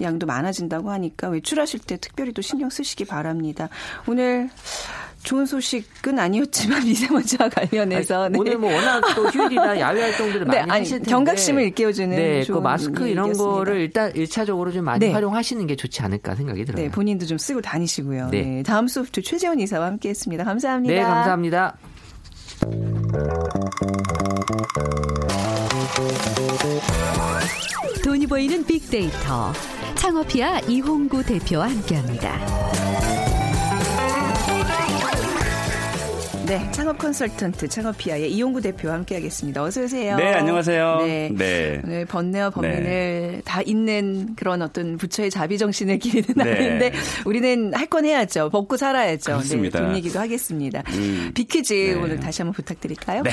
양도 0.00 0.26
많아진다고 0.26 0.90
하니까 0.90 1.28
외출하실 1.28 1.80
때 1.80 1.96
특별히 1.96 2.32
또 2.32 2.42
신경 2.42 2.70
쓰시기 2.70 3.04
바랍니다. 3.04 3.68
오늘 4.06 4.48
좋은 5.22 5.46
소식은 5.46 6.18
아니었지만 6.18 6.84
미세먼지와 6.86 7.48
관련해서 7.48 8.24
아니, 8.24 8.38
오늘 8.38 8.56
뭐 8.58 8.72
워낙 8.72 9.02
또 9.14 9.28
휴일이라 9.28 9.78
야외 9.80 10.02
활동들을 10.02 10.40
네, 10.40 10.46
많이 10.46 10.60
아니, 10.60 10.80
하실 10.80 10.98
텐데 10.98 11.10
경각심을 11.10 11.62
일깨워주는 11.64 12.16
네, 12.16 12.40
그 12.40 12.46
좋은 12.46 12.62
마스크 12.62 13.08
이런 13.08 13.26
얘기였습니다. 13.26 13.54
거를 13.56 13.80
일단 13.80 14.12
일차적으로 14.14 14.72
좀 14.72 14.84
많이 14.84 15.06
네. 15.06 15.12
활용하시는 15.12 15.66
게 15.66 15.76
좋지 15.76 16.02
않을까 16.02 16.34
생각이 16.34 16.64
들어요. 16.64 16.84
네, 16.84 16.90
본인도 16.90 17.26
좀 17.26 17.38
쓰고 17.38 17.60
다니시고요. 17.60 18.28
네. 18.30 18.42
네. 18.42 18.62
다음 18.62 18.86
소프트 18.88 19.22
최재원 19.22 19.60
이사와 19.60 19.86
함께했습니다. 19.86 20.44
감사합니다. 20.44 20.94
네, 20.94 21.00
감사합니다. 21.02 21.76
돈이 28.04 28.26
보이는 28.26 28.64
빅데이터. 28.64 29.52
창업이야 29.96 30.60
이홍구 30.60 31.24
대표와 31.24 31.68
함께합니다. 31.68 33.17
네, 36.48 36.66
창업 36.72 36.96
컨설턴트 36.96 37.68
창업피아의 37.68 38.32
이용구 38.32 38.62
대표와 38.62 38.94
함께하겠습니다. 38.94 39.62
어서 39.62 39.82
오세요. 39.82 40.16
네, 40.16 40.32
안녕하세요. 40.32 40.96
네. 41.02 41.30
네. 41.36 41.82
오늘 41.84 42.06
번뇌와 42.06 42.48
범인을 42.50 43.42
다 43.44 43.60
잇는 43.60 44.34
그런 44.34 44.62
어떤 44.62 44.96
부처의 44.96 45.28
자비 45.28 45.58
정신을 45.58 45.98
기리는 45.98 46.26
네. 46.36 46.44
날인데 46.44 46.92
우리는 47.26 47.74
할 47.74 47.88
건 47.88 48.04
해야죠. 48.06 48.50
먹고 48.52 48.76
살아야죠. 48.78 49.32
그렇습니다. 49.32 49.80
네, 49.80 49.86
돈 49.86 49.96
얘기도 49.96 50.18
하겠습니다. 50.20 50.82
음, 50.90 51.32
비퀴즈 51.34 51.72
네. 51.72 51.94
오늘 51.94 52.20
다시 52.20 52.42
한번 52.42 52.52
부탁드릴까요? 52.54 53.22
네. 53.22 53.30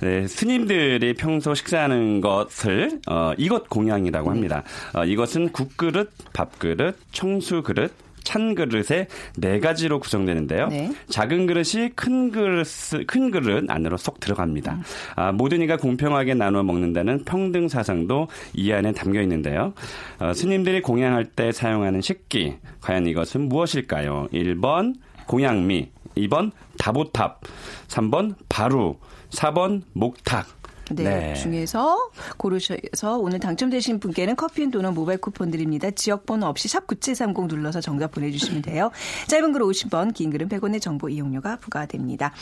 네, 0.00 0.26
스님들이 0.28 1.14
평소 1.14 1.54
식사하는 1.54 2.20
것을 2.20 3.00
어, 3.08 3.32
이것 3.38 3.68
공양이라고 3.68 4.30
합니다. 4.30 4.62
어, 4.92 5.04
이것은 5.04 5.50
국그릇, 5.50 6.10
밥그릇, 6.32 6.96
청수그릇, 7.12 7.92
찬 8.26 8.56
그릇의 8.56 9.06
네 9.36 9.60
가지로 9.60 10.00
구성되는데요. 10.00 10.66
네. 10.66 10.92
작은 11.08 11.46
그릇이 11.46 11.90
큰 11.94 12.32
그릇 12.32 12.66
큰 13.06 13.30
그릇 13.30 13.70
안으로 13.70 13.96
쏙 13.96 14.18
들어갑니다. 14.18 14.80
아, 15.14 15.30
모든 15.30 15.62
이가 15.62 15.76
공평하게 15.76 16.34
나눠 16.34 16.64
먹는다는 16.64 17.24
평등 17.24 17.68
사상도 17.68 18.26
이 18.52 18.72
안에 18.72 18.92
담겨 18.92 19.22
있는데요. 19.22 19.72
어, 20.18 20.32
스님들이 20.34 20.82
공양할 20.82 21.24
때 21.24 21.52
사용하는 21.52 22.00
식기 22.00 22.56
과연 22.80 23.06
이것은 23.06 23.48
무엇일까요? 23.48 24.26
1번 24.32 24.96
공양미, 25.28 25.88
2번 26.16 26.50
다보탑, 26.78 27.40
3번 27.86 28.34
바루, 28.48 28.96
4번 29.30 29.82
목탁. 29.92 30.48
네, 30.90 31.34
중에서 31.34 32.10
고르셔서 32.36 33.18
오늘 33.18 33.40
당첨되신 33.40 33.98
분께는 34.00 34.36
커피 34.36 34.70
도넛 34.70 34.94
모바일 34.94 35.18
쿠폰 35.18 35.50
드립니다. 35.50 35.90
지역번호 35.90 36.46
없이 36.46 36.68
샵 36.68 36.86
9730 36.86 37.46
눌러서 37.46 37.80
정답 37.80 38.12
보내주시면 38.12 38.62
돼요. 38.62 38.90
짧은 39.28 39.52
글 39.52 39.62
50원, 39.62 40.14
긴 40.14 40.30
글은 40.30 40.48
100원의 40.48 40.80
정보 40.80 41.08
이용료가 41.08 41.56
부과됩니다. 41.56 42.32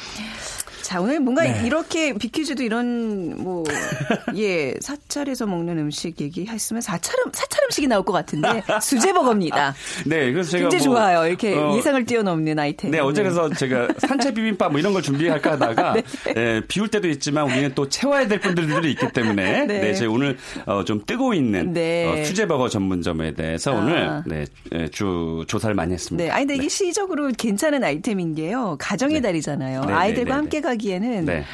자, 0.84 1.00
오늘 1.00 1.18
뭔가 1.18 1.44
네. 1.44 1.62
이렇게 1.64 2.12
비퀴즈도 2.12 2.62
이런 2.62 3.42
뭐, 3.42 3.64
예, 4.36 4.74
사찰에서 4.80 5.46
먹는 5.46 5.78
음식 5.78 6.20
얘기했으면 6.20 6.82
사찰, 6.82 7.14
음- 7.24 7.32
사찰 7.32 7.64
음식이 7.64 7.86
나올 7.86 8.04
것 8.04 8.12
같은데 8.12 8.62
수제버거입니다. 8.82 9.74
네, 10.04 10.30
그래서 10.30 10.50
제가 10.50 10.68
굉장히 10.68 10.86
뭐, 10.86 10.96
좋아요. 10.96 11.26
이렇게 11.26 11.54
어, 11.54 11.74
예상을 11.74 12.04
뛰어넘는 12.04 12.58
아이템. 12.58 12.90
네, 12.90 12.98
어제 13.00 13.22
그래서 13.22 13.48
제가 13.48 13.88
산채 13.96 14.34
비빔밥 14.34 14.72
뭐 14.72 14.78
이런 14.78 14.92
걸 14.92 15.00
준비할까 15.00 15.52
하다가 15.52 15.94
예, 16.36 16.60
비울 16.68 16.88
때도 16.88 17.08
있지만 17.08 17.46
우리는 17.50 17.72
또 17.74 17.88
채워야 17.88 18.28
될 18.28 18.40
분들이 18.40 18.90
있기 18.90 19.08
때문에 19.08 19.64
네. 19.64 19.80
네, 19.80 19.94
제가 19.94 20.12
오늘 20.12 20.36
어, 20.66 20.84
좀 20.84 21.00
뜨고 21.06 21.32
있는 21.32 21.72
네. 21.72 22.20
어, 22.20 22.24
수제버거 22.26 22.68
전문점에 22.68 23.32
대해서 23.32 23.72
아. 23.72 23.80
오늘 23.80 24.22
네, 24.26 24.44
예, 24.74 24.88
주 24.88 25.46
조사를 25.48 25.74
많이 25.74 25.94
했습니다. 25.94 26.22
네, 26.22 26.30
아니 26.30 26.44
근데 26.46 26.56
이게 26.56 26.68
시적으로 26.68 27.30
괜찮은 27.38 27.82
아이템인 27.82 28.34
게요. 28.34 28.76
가정의 28.78 29.22
네. 29.22 29.28
달이잖아요. 29.28 29.80
네, 29.80 29.86
네, 29.86 29.92
아이들과 29.94 30.28
네, 30.28 30.34
함께 30.34 30.60
가 30.60 30.74
기에는 30.76 31.25
네. 31.25 31.45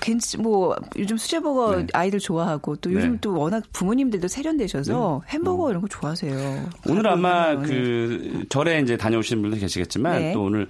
괜찮 0.00 0.42
뭐 0.42 0.76
요즘 0.96 1.16
수제버거 1.16 1.76
네. 1.76 1.86
아이들 1.92 2.18
좋아하고 2.18 2.76
또 2.76 2.92
요즘 2.92 3.12
네. 3.12 3.18
또 3.20 3.36
워낙 3.36 3.62
부모님들도 3.72 4.28
세련되셔서 4.28 5.22
햄버거 5.28 5.70
이런 5.70 5.82
거 5.82 5.88
좋아하세요. 5.88 6.70
오늘 6.88 7.08
아마 7.08 7.54
네. 7.54 7.66
그 7.66 8.44
절에 8.48 8.80
이제 8.80 8.96
다녀오시는 8.96 9.42
분들 9.42 9.60
계시겠지만 9.60 10.20
네. 10.20 10.32
또 10.32 10.44
오늘 10.44 10.66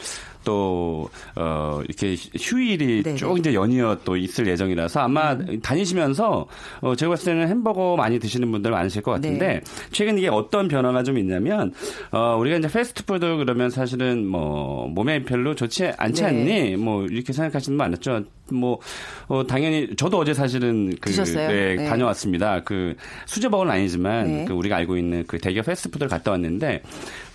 또 0.48 1.10
어, 1.36 1.82
이렇게 1.86 2.16
휴일이 2.40 3.02
네, 3.02 3.14
쭉 3.16 3.34
네. 3.34 3.40
이제 3.40 3.54
연이어 3.54 3.98
또 4.02 4.16
있을 4.16 4.46
예정이라서 4.46 5.00
아마 5.00 5.37
다니시면서 5.62 6.46
어, 6.80 6.96
제가 6.96 7.11
봤을 7.11 7.26
때는 7.26 7.48
햄버거 7.48 7.96
많이 7.98 8.18
드시는 8.18 8.50
분들 8.50 8.70
많으실 8.70 9.02
것 9.02 9.11
같은데 9.11 9.46
네. 9.46 9.61
최근 9.92 10.16
이게 10.16 10.28
어떤 10.28 10.68
변화가 10.68 11.02
좀 11.02 11.18
있냐면 11.18 11.74
어, 12.12 12.37
우리가 12.38 12.56
이제 12.56 12.68
패스트푸드 12.68 13.37
그러면 13.37 13.68
사실은 13.68 14.26
뭐 14.26 14.88
몸에 14.88 15.22
별로 15.22 15.54
좋지 15.54 15.92
않지 15.98 16.22
네. 16.22 16.28
않니 16.28 16.76
뭐 16.76 17.04
이렇게 17.04 17.34
생각하시는 17.34 17.76
분 17.76 17.84
많았죠. 17.84 18.24
뭐 18.50 18.80
어, 19.26 19.46
당연히 19.46 19.94
저도 19.96 20.18
어제 20.18 20.32
사실은 20.32 20.94
그 21.00 21.11
드셨어요? 21.11 21.48
네, 21.48 21.76
네. 21.76 21.88
다녀왔습니다. 21.88 22.62
그 22.64 22.94
수제버거는 23.26 23.72
아니지만 23.72 24.26
네. 24.26 24.44
그 24.46 24.54
우리가 24.54 24.76
알고 24.76 24.96
있는 24.96 25.24
그 25.26 25.38
대기업 25.38 25.66
패스트푸드를 25.66 26.08
갔다 26.08 26.30
왔는데 26.30 26.82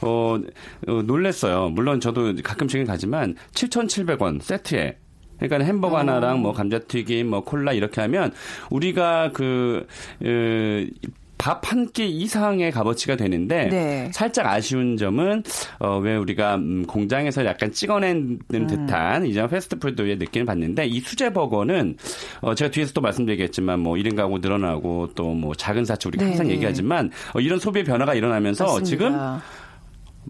어, 0.01 0.39
어 0.87 1.01
놀랬어요. 1.05 1.69
물론 1.69 1.99
저도 1.99 2.33
가끔씩은 2.43 2.85
가지 2.85 3.02
만 3.07 3.35
7,700원 3.53 4.41
세트에 4.41 4.97
그러니까 5.39 5.65
햄버거 5.65 5.95
어. 5.95 5.99
하나랑 5.99 6.41
뭐 6.41 6.53
감자튀김, 6.53 7.29
뭐 7.29 7.41
콜라 7.43 7.73
이렇게 7.73 8.01
하면 8.01 8.31
우리가 8.69 9.31
그 9.33 9.85
어, 10.21 11.09
밥한끼 11.37 12.09
이상의 12.09 12.71
값어치가 12.71 13.17
되는데 13.17 13.67
네. 13.67 14.09
살짝 14.13 14.45
아쉬운 14.45 14.95
점은 14.95 15.43
어, 15.79 15.97
왜 15.97 16.15
우리가 16.15 16.55
음, 16.55 16.85
공장에서 16.87 17.43
약간 17.43 17.69
찍어내는 17.73 18.39
음. 18.53 18.67
듯한 18.67 19.25
이제 19.25 19.45
패스트푸드의 19.45 20.15
느낌을 20.19 20.45
받는데 20.45 20.85
이 20.85 21.01
수제 21.01 21.33
버거는 21.33 21.97
어, 22.39 22.55
제가 22.55 22.71
뒤에서 22.71 22.93
또 22.93 23.01
말씀드리겠지만 23.01 23.81
뭐 23.81 23.95
1인 23.95 24.15
가구 24.15 24.39
늘어나고 24.39 25.09
또 25.15 25.33
뭐 25.33 25.53
작은 25.55 25.83
사치 25.83 26.07
우리가 26.07 26.23
항상 26.23 26.45
네네. 26.45 26.55
얘기하지만 26.55 27.11
어, 27.33 27.41
이런 27.41 27.59
소비의 27.59 27.83
변화가 27.83 28.13
일어나면서 28.13 28.63
맞습니다. 28.63 28.85
지금 28.85 29.19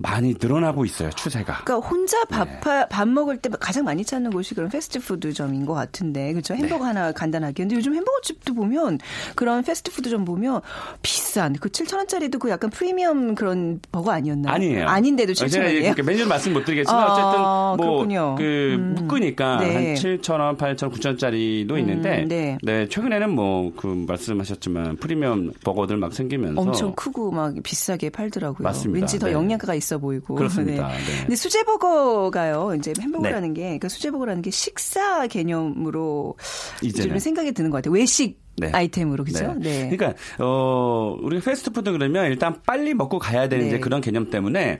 많이 0.03 0.35
늘어나고 0.39 0.85
있어요 0.85 1.09
추세가. 1.11 1.61
그러니까 1.63 1.87
혼자 1.87 2.23
밥, 2.25 2.47
네. 2.47 3.05
먹을 3.05 3.37
때 3.37 3.49
가장 3.59 3.85
많이 3.85 4.05
찾는 4.05 4.31
곳이 4.31 4.53
그런 4.53 4.69
패스트푸드점인 4.69 5.65
것 5.65 5.73
같은데 5.73 6.31
그렇죠 6.33 6.53
네. 6.53 6.61
햄버거 6.61 6.85
하나 6.85 7.11
간단하게 7.11 7.63
근데 7.63 7.75
요즘 7.75 7.95
햄버거 7.95 8.19
집도 8.21 8.53
보면 8.53 8.99
그런 9.35 9.63
패스트푸드점 9.63 10.25
보면 10.25 10.61
비싼 11.01 11.53
그 11.53 11.69
7천 11.69 11.97
원짜리도 11.97 12.39
그 12.39 12.49
약간 12.49 12.69
프리미엄 12.69 13.33
그런 13.35 13.79
버거 13.91 14.11
아니었나요? 14.11 14.53
아니에요. 14.53 14.87
아닌데도 14.87 15.31
어, 15.31 15.33
7천 15.33 15.51
제가 15.51 15.65
원이에요. 15.65 15.93
메뉴를 16.03 16.27
말씀 16.27 16.53
못 16.53 16.63
드리겠지만 16.65 17.01
아, 17.03 17.71
어쨌든 17.73 17.85
그렇군요. 17.85 18.25
뭐그 18.27 18.43
음. 18.43 18.95
묶으니까 18.99 19.57
네. 19.57 19.73
한 19.73 19.83
7천 19.95 20.39
원, 20.39 20.57
8천 20.57 20.83
원, 20.83 20.91
9천 20.91 21.05
원짜리도 21.07 21.77
있는데 21.79 22.23
음, 22.23 22.27
네. 22.27 22.57
네. 22.63 22.87
최근에는 22.87 23.29
뭐 23.29 23.63
그 23.75 23.87
말씀하셨지만 24.07 24.97
프리미엄 24.97 25.51
버거들 25.63 25.97
막 25.97 26.13
생기면서 26.13 26.61
엄청 26.61 26.93
크고 26.93 27.31
막 27.31 27.53
비싸게 27.63 28.09
팔더라고요. 28.09 28.63
맞습니다. 28.63 28.99
왠지 28.99 29.19
더 29.19 29.27
네. 29.27 29.33
영양가가 29.33 29.75
있어 29.75 29.92
보이고. 29.97 30.35
그렇습니다. 30.35 30.87
네. 30.89 31.21
근데 31.21 31.35
수제버거가요. 31.35 32.75
이제 32.77 32.93
햄버거라는 32.99 33.53
게, 33.53 33.77
그 33.79 33.89
수제버거라는 33.89 34.41
게 34.41 34.51
식사 34.51 35.27
개념으로 35.27 36.35
이제는. 36.81 37.09
좀 37.09 37.19
생각이 37.19 37.51
드는 37.53 37.69
것 37.69 37.77
같아요. 37.77 37.93
외식 37.93 38.41
네. 38.55 38.69
아이템으로 38.71 39.23
그죠? 39.23 39.55
네. 39.57 39.89
그러니까 39.89 40.13
어 40.37 41.17
우리가 41.21 41.43
패스트푸드 41.43 41.91
그러면 41.91 42.27
일단 42.27 42.61
빨리 42.65 42.93
먹고 42.93 43.17
가야 43.17 43.49
되는 43.49 43.65
네. 43.65 43.69
이제 43.69 43.79
그런 43.79 43.99
개념 43.99 44.29
때문에 44.29 44.79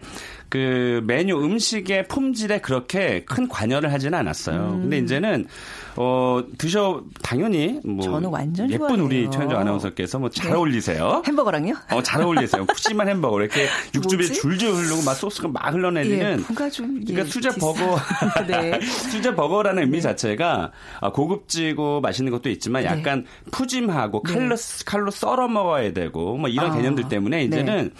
그 0.49 1.01
메뉴 1.07 1.43
음식의 1.43 2.07
품질에 2.07 2.59
그렇게 2.59 3.25
큰 3.25 3.47
관여를 3.47 3.91
하지는 3.91 4.17
않았어요. 4.19 4.79
근데 4.81 4.99
이제는 4.99 5.47
어 5.95 6.43
드셔 6.57 7.03
당연히 7.21 7.79
뭐 7.83 7.95
음. 7.95 8.01
저는 8.01 8.29
완전 8.29 8.69
예쁜 8.69 8.87
좋아해요. 8.87 9.05
우리 9.05 9.29
최현정 9.31 9.59
아나운서께서 9.59 10.19
뭐잘 10.19 10.49
네. 10.49 10.55
어울리세요. 10.55 11.21
햄버거랑요? 11.27 11.75
어, 11.91 12.01
잘 12.01 12.21
어울리세요. 12.21 12.65
푸짐한 12.65 13.07
햄버거. 13.09 13.39
이렇게 13.39 13.67
육즙이? 13.93 14.33
줄줄 14.33 14.71
흐르고 14.71 15.03
막 15.03 15.13
소스가 15.13 15.47
막 15.49 15.73
흘러내리는. 15.73 16.17
예, 16.19 16.35
뭔가 16.35 16.69
좀, 16.69 16.99
예, 17.01 17.13
그러니까 17.13 17.31
수제. 17.31 17.49
버거. 17.59 17.97
네. 18.47 18.79
수제 18.81 19.35
버거라는 19.35 19.83
의미 19.83 20.01
자체가 20.01 20.71
아, 20.99 21.11
고급지고 21.11 22.01
맛있는 22.01 22.31
것도 22.31 22.49
있지만 22.49 22.83
약간 22.83 23.25
푸짐하고 23.51 24.23
칼로, 24.23 24.55
칼로 24.85 25.11
썰어 25.11 25.47
먹어야 25.47 25.93
되고 25.93 26.37
뭐 26.37 26.49
이런 26.49 26.67
네. 26.67 26.71
아, 26.71 26.75
개념들 26.75 27.07
때문에 27.09 27.37
네. 27.37 27.43
이제는 27.43 27.91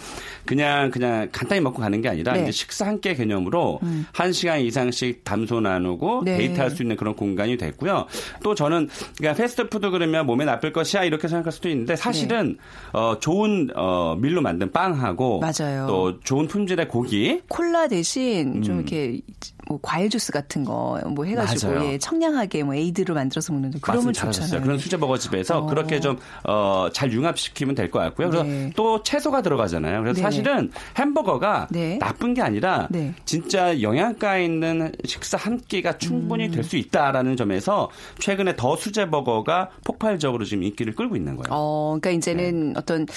그냥, 0.44 0.90
그냥 0.90 1.28
간단히 1.32 1.60
먹고 1.60 1.80
가는 1.80 2.00
게 2.00 2.08
아니라 2.08 2.32
네. 2.34 2.42
이제 2.42 2.50
식사 2.52 2.86
함께 2.86 3.14
개념으로 3.14 3.80
한 4.12 4.32
시간 4.32 4.60
이상씩 4.60 5.24
담소 5.24 5.60
나누고 5.60 6.22
네. 6.24 6.36
데이트할 6.38 6.70
수 6.70 6.82
있는 6.82 6.96
그런 6.96 7.14
공간이 7.14 7.56
됐고 7.56 7.83
요. 7.88 8.06
또 8.42 8.54
저는 8.54 8.88
그러니까 9.18 9.42
패스트푸드 9.42 9.90
그러면 9.90 10.26
몸에 10.26 10.44
나쁠 10.44 10.72
것이야 10.72 11.04
이렇게 11.04 11.28
생각할 11.28 11.52
수도 11.52 11.68
있는데 11.68 11.96
사실은 11.96 12.58
어, 12.92 13.18
좋은 13.18 13.70
어, 13.74 14.16
밀로 14.18 14.40
만든 14.40 14.70
빵하고 14.70 15.40
맞아요. 15.40 15.86
또 15.86 16.20
좋은 16.20 16.46
품질의 16.48 16.88
고기 16.88 17.40
콜라 17.48 17.88
대신 17.88 18.62
좀 18.62 18.76
음. 18.76 18.80
이렇게 18.80 19.20
뭐 19.66 19.78
과일 19.82 20.10
주스 20.10 20.32
같은 20.32 20.64
거 20.64 20.74
뭐 21.14 21.24
해가지고 21.24 21.72
맞아요. 21.72 21.88
예, 21.92 21.98
청량하게 21.98 22.62
뭐 22.64 22.74
에이드로 22.74 23.14
만들어서 23.14 23.52
먹는데 23.52 23.78
그러면. 23.80 24.12
좋잖아요. 24.12 24.62
그런 24.62 24.78
수제 24.78 24.96
버거 24.96 25.18
집에서 25.18 25.58
어. 25.58 25.66
그렇게 25.66 26.00
좀 26.00 26.18
어, 26.44 26.88
잘 26.92 27.12
융합시키면 27.12 27.74
될 27.74 27.90
것 27.90 27.98
같고요. 28.00 28.30
그래서 28.30 28.44
네. 28.44 28.72
또 28.74 29.02
채소가 29.02 29.42
들어가잖아요. 29.42 30.00
그래서 30.00 30.16
네네. 30.16 30.22
사실은 30.22 30.70
햄버거가 30.98 31.68
네. 31.70 31.98
나쁜 31.98 32.34
게 32.34 32.42
아니라 32.42 32.88
네. 32.90 33.14
진짜 33.24 33.80
영양가 33.80 34.38
있는 34.38 34.92
식사 35.04 35.36
한 35.36 35.60
끼가 35.60 35.92
음. 35.92 35.98
충분히 35.98 36.50
될수 36.50 36.76
있다라는 36.76 37.36
점에서 37.36 37.90
최근에 38.18 38.56
더 38.56 38.76
수제 38.76 39.10
버거가 39.10 39.70
폭발적으로 39.84 40.44
지금 40.44 40.62
인기를 40.64 40.94
끌고 40.94 41.16
있는 41.16 41.36
거예요. 41.36 41.46
어, 41.50 41.96
그러니까 42.00 42.10
이제는 42.10 42.72
네. 42.72 42.78
어떤 42.78 43.06
그 43.06 43.12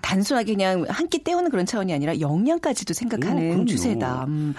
단순하게 0.00 0.54
그냥 0.54 0.84
한 0.88 1.04
끼 1.08 1.18
때우는 1.22 1.50
그런 1.50 1.66
차원이 1.66 1.92
아니라 1.92 2.18
영양까지도 2.18 2.90
오, 2.90 2.94
생각하는 2.94 3.48
그럼요. 3.50 3.64
추세다. 3.66 4.24
음. 4.26 4.54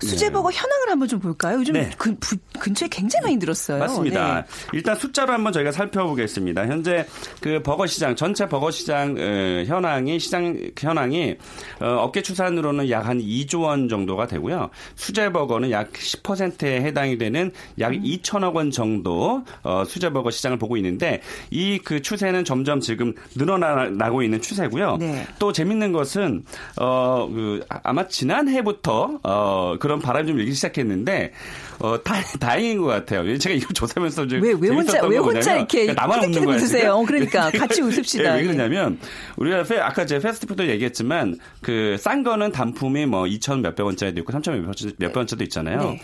수제버거 0.00 0.50
현황을 0.50 0.90
한번 0.90 1.08
좀 1.08 1.18
볼까요? 1.20 1.58
요즘 1.58 1.72
네. 1.72 1.90
그 1.98 2.14
부- 2.20 2.36
근처에 2.60 2.88
굉장히 2.90 3.24
많이 3.24 3.38
들었어요. 3.38 3.78
맞습니다. 3.78 4.34
네. 4.42 4.42
일단 4.74 4.94
숫자로 4.96 5.32
한번 5.32 5.52
저희가 5.52 5.72
살펴보겠습니다. 5.72 6.66
현재 6.66 7.06
그 7.40 7.62
버거 7.62 7.86
시장 7.86 8.14
전체 8.14 8.46
버거 8.46 8.70
시장 8.70 9.16
어, 9.18 9.64
현황이 9.66 10.18
시장 10.20 10.56
현황이 10.78 11.36
어, 11.80 11.86
업계 12.00 12.22
추산으로는 12.22 12.90
약 12.90 13.06
한 13.06 13.20
2조 13.20 13.62
원 13.62 13.88
정도가 13.88 14.26
되고요. 14.26 14.68
수제 14.96 15.30
버거는 15.30 15.70
약 15.70 15.92
10%에 15.92 16.80
해당이 16.82 17.18
되는 17.18 17.52
약 17.78 17.92
음. 17.94 18.02
2천억 18.02 18.54
원 18.54 18.70
정도 18.70 19.44
어, 19.62 19.84
수제 19.86 20.10
버거 20.10 20.30
시장을 20.30 20.58
보고 20.58 20.76
있는데 20.76 21.20
이 21.50 21.78
그 21.84 22.02
추세는 22.02 22.44
점점 22.44 22.80
지금 22.80 23.14
늘어나고 23.36 24.22
있는 24.22 24.40
추세고 24.40 24.75
요. 24.80 24.96
네. 24.98 25.26
또 25.38 25.52
재밌는 25.52 25.92
것은 25.92 26.44
어, 26.80 27.28
그 27.32 27.60
아마 27.82 28.06
지난해부터 28.08 29.20
어, 29.22 29.76
그런 29.80 30.00
바람이 30.00 30.28
좀 30.28 30.38
일기 30.38 30.52
시작했는데 30.54 31.32
어, 31.80 32.02
다, 32.02 32.14
다행인 32.40 32.78
것 32.80 32.86
같아요. 32.86 33.36
제가 33.36 33.54
이거 33.54 33.72
조사하면서 33.74 34.26
좀 34.28 34.42
왜, 34.42 34.54
왜 34.58 34.68
혼자, 34.70 35.04
왜거 35.04 35.24
혼자 35.24 35.56
이렇게 35.56 35.80
그러니까 35.86 36.06
나만 36.06 36.24
웃는 36.24 36.44
거야, 36.46 36.56
웃으세요? 36.56 37.04
그러니까 37.06 37.50
같이 37.50 37.82
웃읍시다. 37.82 38.36
예, 38.36 38.40
왜 38.40 38.44
그러냐면 38.44 38.98
우리가 39.36 39.64
페, 39.64 39.78
아까 39.78 40.06
제가 40.06 40.22
패스트푸드 40.22 40.62
얘기했지만 40.62 41.36
그 41.62 41.96
싼 42.06 42.22
거는 42.22 42.52
단품이 42.52 43.06
뭐 43.06 43.24
2천 43.24 43.60
몇백 43.62 43.84
원짜리도 43.84 44.20
있고 44.20 44.32
3천 44.32 44.94
몇백 44.98 45.16
원짜리도 45.16 45.42
있잖아요. 45.44 45.80
네. 45.80 46.00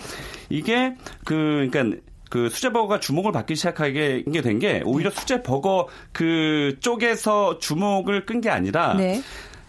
이게 0.51 0.95
그 1.25 1.69
그러니까 1.71 1.97
그 2.33 2.49
수제 2.49 2.71
버거가 2.71 2.99
주목을 2.99 3.31
받기 3.31 3.57
시작하게 3.57 4.23
된 4.41 4.59
게 4.59 4.81
오히려 4.87 5.11
네. 5.11 5.21
수제 5.21 5.43
버거 5.43 5.89
그 6.13 6.77
쪽에서 6.81 7.59
주목을 7.59 8.25
끈 8.25 8.41
게 8.41 8.49
아니라 8.49 8.95
네. 8.95 9.21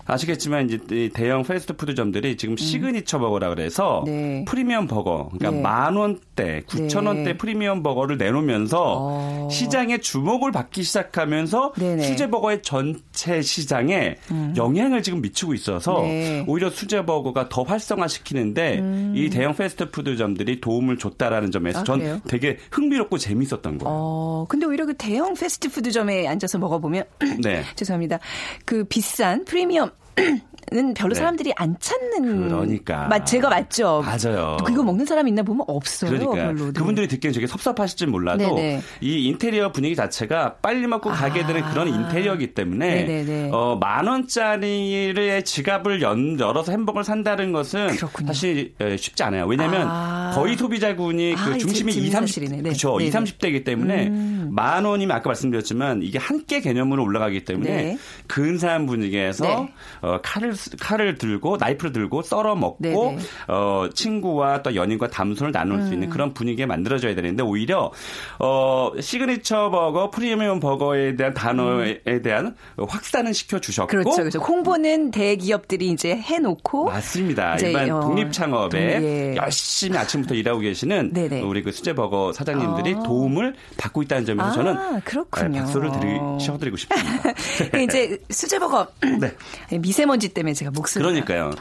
아시겠지만 0.06 0.70
이제 0.70 0.80
이 0.92 1.10
대형 1.13 1.44
패스트푸드점들이 1.44 2.38
지금 2.38 2.58
시그니처 2.58 3.20
버거라 3.20 3.50
그래서 3.50 4.04
음. 4.08 4.13
네. 4.13 4.46
프리미엄 4.46 4.88
버거 4.88 5.30
그러니까 5.32 5.52
네. 5.52 5.62
만 5.62 5.96
원대, 5.96 6.62
9천 6.68 7.08
원대 7.08 7.32
네. 7.32 7.38
프리미엄 7.38 7.84
버거를 7.84 8.18
내놓으면서 8.18 8.98
어. 9.00 9.50
시장에 9.52 10.00
주목을 10.00 10.52
받기 10.52 10.84
시작하면서 10.84 11.74
네네. 11.78 11.94
음. 11.94 12.00
수제 12.02 12.30
버거의 12.30 12.62
전체 12.62 13.42
시장에 13.42 14.16
영향을 14.56 15.04
지금 15.04 15.22
미치고 15.22 15.54
있어서 15.54 16.02
네. 16.02 16.44
오히려 16.48 16.70
수제 16.70 17.06
버거가 17.06 17.50
더 17.50 17.63
활성화시키는데 17.63 19.13
이 19.16 19.30
대형 19.30 19.56
패스트푸드점들이 19.56 20.60
도움을 20.62 20.98
줬다라는 20.98 21.52
점에서 21.52 21.80
음. 21.80 21.82
아, 21.82 21.84
전 21.84 22.00
그래요? 22.00 22.22
되게 22.28 22.58
흥미롭고 22.72 23.18
재밌었던 23.18 23.78
거예요. 23.78 23.84
어, 23.86 24.46
근데 24.50 24.66
오히려 24.66 24.86
그 24.86 24.94
대형 24.96 25.34
패스트푸드점에 25.34 26.28
앉아서 26.28 26.58
먹어보면 26.58 27.04
네. 27.42 27.63
죄송합니다. 27.76 28.20
그 28.66 28.84
비싼 28.86 29.46
프리미엄 29.46 29.92
嗯。 30.15 30.53
는 30.71 30.93
별로 30.93 31.13
네. 31.13 31.19
사람들이 31.19 31.54
안 31.56 31.76
찾는 31.80 32.47
그러니까. 32.49 33.08
맞 33.08 33.26
제가 33.26 33.49
맞죠. 33.49 34.04
맞아요. 34.06 34.58
그거 34.65 34.82
먹는 34.84 35.06
사람 35.06 35.28
있나 35.28 35.43
보면 35.43 35.65
없어요. 35.67 36.12
그러니까 36.12 36.34
별로. 36.36 36.65
네. 36.67 36.71
그분들이 36.71 37.08
듣기엔 37.08 37.34
되게 37.34 37.47
섭섭하실지 37.47 38.08
몰라도 38.08 38.56
네네. 38.56 38.82
이 39.02 39.26
인테리어 39.28 39.71
분위기 39.71 39.95
자체가 39.95 40.56
빨리 40.56 40.88
먹고 40.88 41.10
가게 41.10 41.45
되는 41.45 41.62
그런 41.71 41.88
인테리어이기 41.88 42.54
때문에 42.54 43.04
아. 43.04 43.06
네네네. 43.06 43.49
어, 43.52 43.78
만 43.80 44.08
원짜리의 44.08 45.43
지갑을 45.43 46.02
연, 46.02 46.39
열어서 46.39 46.71
햄버거를 46.71 47.04
산다는 47.04 47.52
것은 47.52 47.88
그렇군요. 47.95 48.28
사실 48.28 48.73
에, 48.80 48.97
쉽지 48.97 49.23
않아요. 49.23 49.45
왜냐하면 49.45 49.88
아. 49.89 50.32
거의 50.34 50.56
소비자군이 50.56 51.36
아, 51.38 51.45
그 51.45 51.58
중심이 51.58 51.91
재밌는 51.93 52.08
20, 52.08 52.12
30, 52.13 52.28
사실이네. 52.28 52.56
네. 52.58 52.63
그렇죠. 52.63 52.97
네네. 52.97 53.08
20, 53.10 53.39
30대이기 53.39 53.65
때문에 53.65 54.08
음. 54.08 54.49
만 54.52 54.86
원이면 54.86 55.15
아까 55.15 55.30
말씀드렸지만 55.30 56.02
이게 56.04 56.17
한끼 56.17 56.62
개념으로 56.62 57.04
올라가기 57.04 57.43
때문에 57.45 57.69
네. 57.69 57.97
근사한 58.28 58.86
분위기에서 58.86 59.45
네. 59.45 59.73
어, 60.02 60.19
칼을 60.23 60.53
칼을 60.80 61.18
들고 61.18 61.58
나이프를 61.60 61.92
들고 61.94 62.22
썰어 62.22 62.56
먹고 62.56 62.78
네네. 62.80 63.18
어, 63.48 63.88
친구와 63.94 64.62
또 64.63 64.76
연인과 64.76 65.10
담소를 65.10 65.52
나눌 65.52 65.82
수 65.82 65.88
음. 65.89 65.94
있는 65.94 66.10
그런 66.10 66.34
분위기에 66.34 66.66
만들어져야 66.66 67.16
되는데 67.16 67.44
오히려 67.44 67.92
어, 68.39 68.92
시그니처 69.00 69.70
버거, 69.72 70.10
프리미엄 70.12 70.60
버거에 70.60 71.16
대한 71.16 71.34
단어에 71.34 72.22
대한 72.24 72.56
확산을 72.78 73.34
시켜 73.34 73.60
주셨고 73.60 73.96
음. 73.98 74.04
그렇죠, 74.04 74.18
그렇죠. 74.18 74.39
홍보는 74.39 75.12
대기업들이 75.12 75.88
이제 75.89 76.16
해놓고 76.16 76.86
맞습니다. 76.86 77.56
이제, 77.56 77.68
일반 77.68 77.89
어, 77.92 78.02
독립 78.02 78.32
창업에 78.32 78.70
동- 79.00 79.04
예. 79.04 79.36
열심히 79.36 79.98
아침부터 79.98 80.36
일하고 80.36 80.60
계시는 80.60 81.13
네네. 81.13 81.42
우리 81.42 81.62
그 81.63 81.72
수제 81.72 81.94
버거 81.94 82.34
사장님들이 82.34 82.96
아. 83.00 83.04
도움을 83.04 83.56
받고 83.78 84.02
있다는 84.04 84.26
점에서 84.26 84.50
아, 84.50 84.52
저는 84.52 85.02
그렇군요. 85.02 85.60
박수를 85.60 85.92
드리, 85.92 86.20
쳐드리고 86.46 86.78
싶습니다. 86.78 87.34
이제 87.84 88.18
수제 88.30 88.60
버거 88.60 88.88
네. 89.20 89.78
미세먼지 89.78 90.30
때문에 90.30 90.42
제가 90.53 90.71
목소리가 90.71 91.10
그러니까요. 91.10 91.51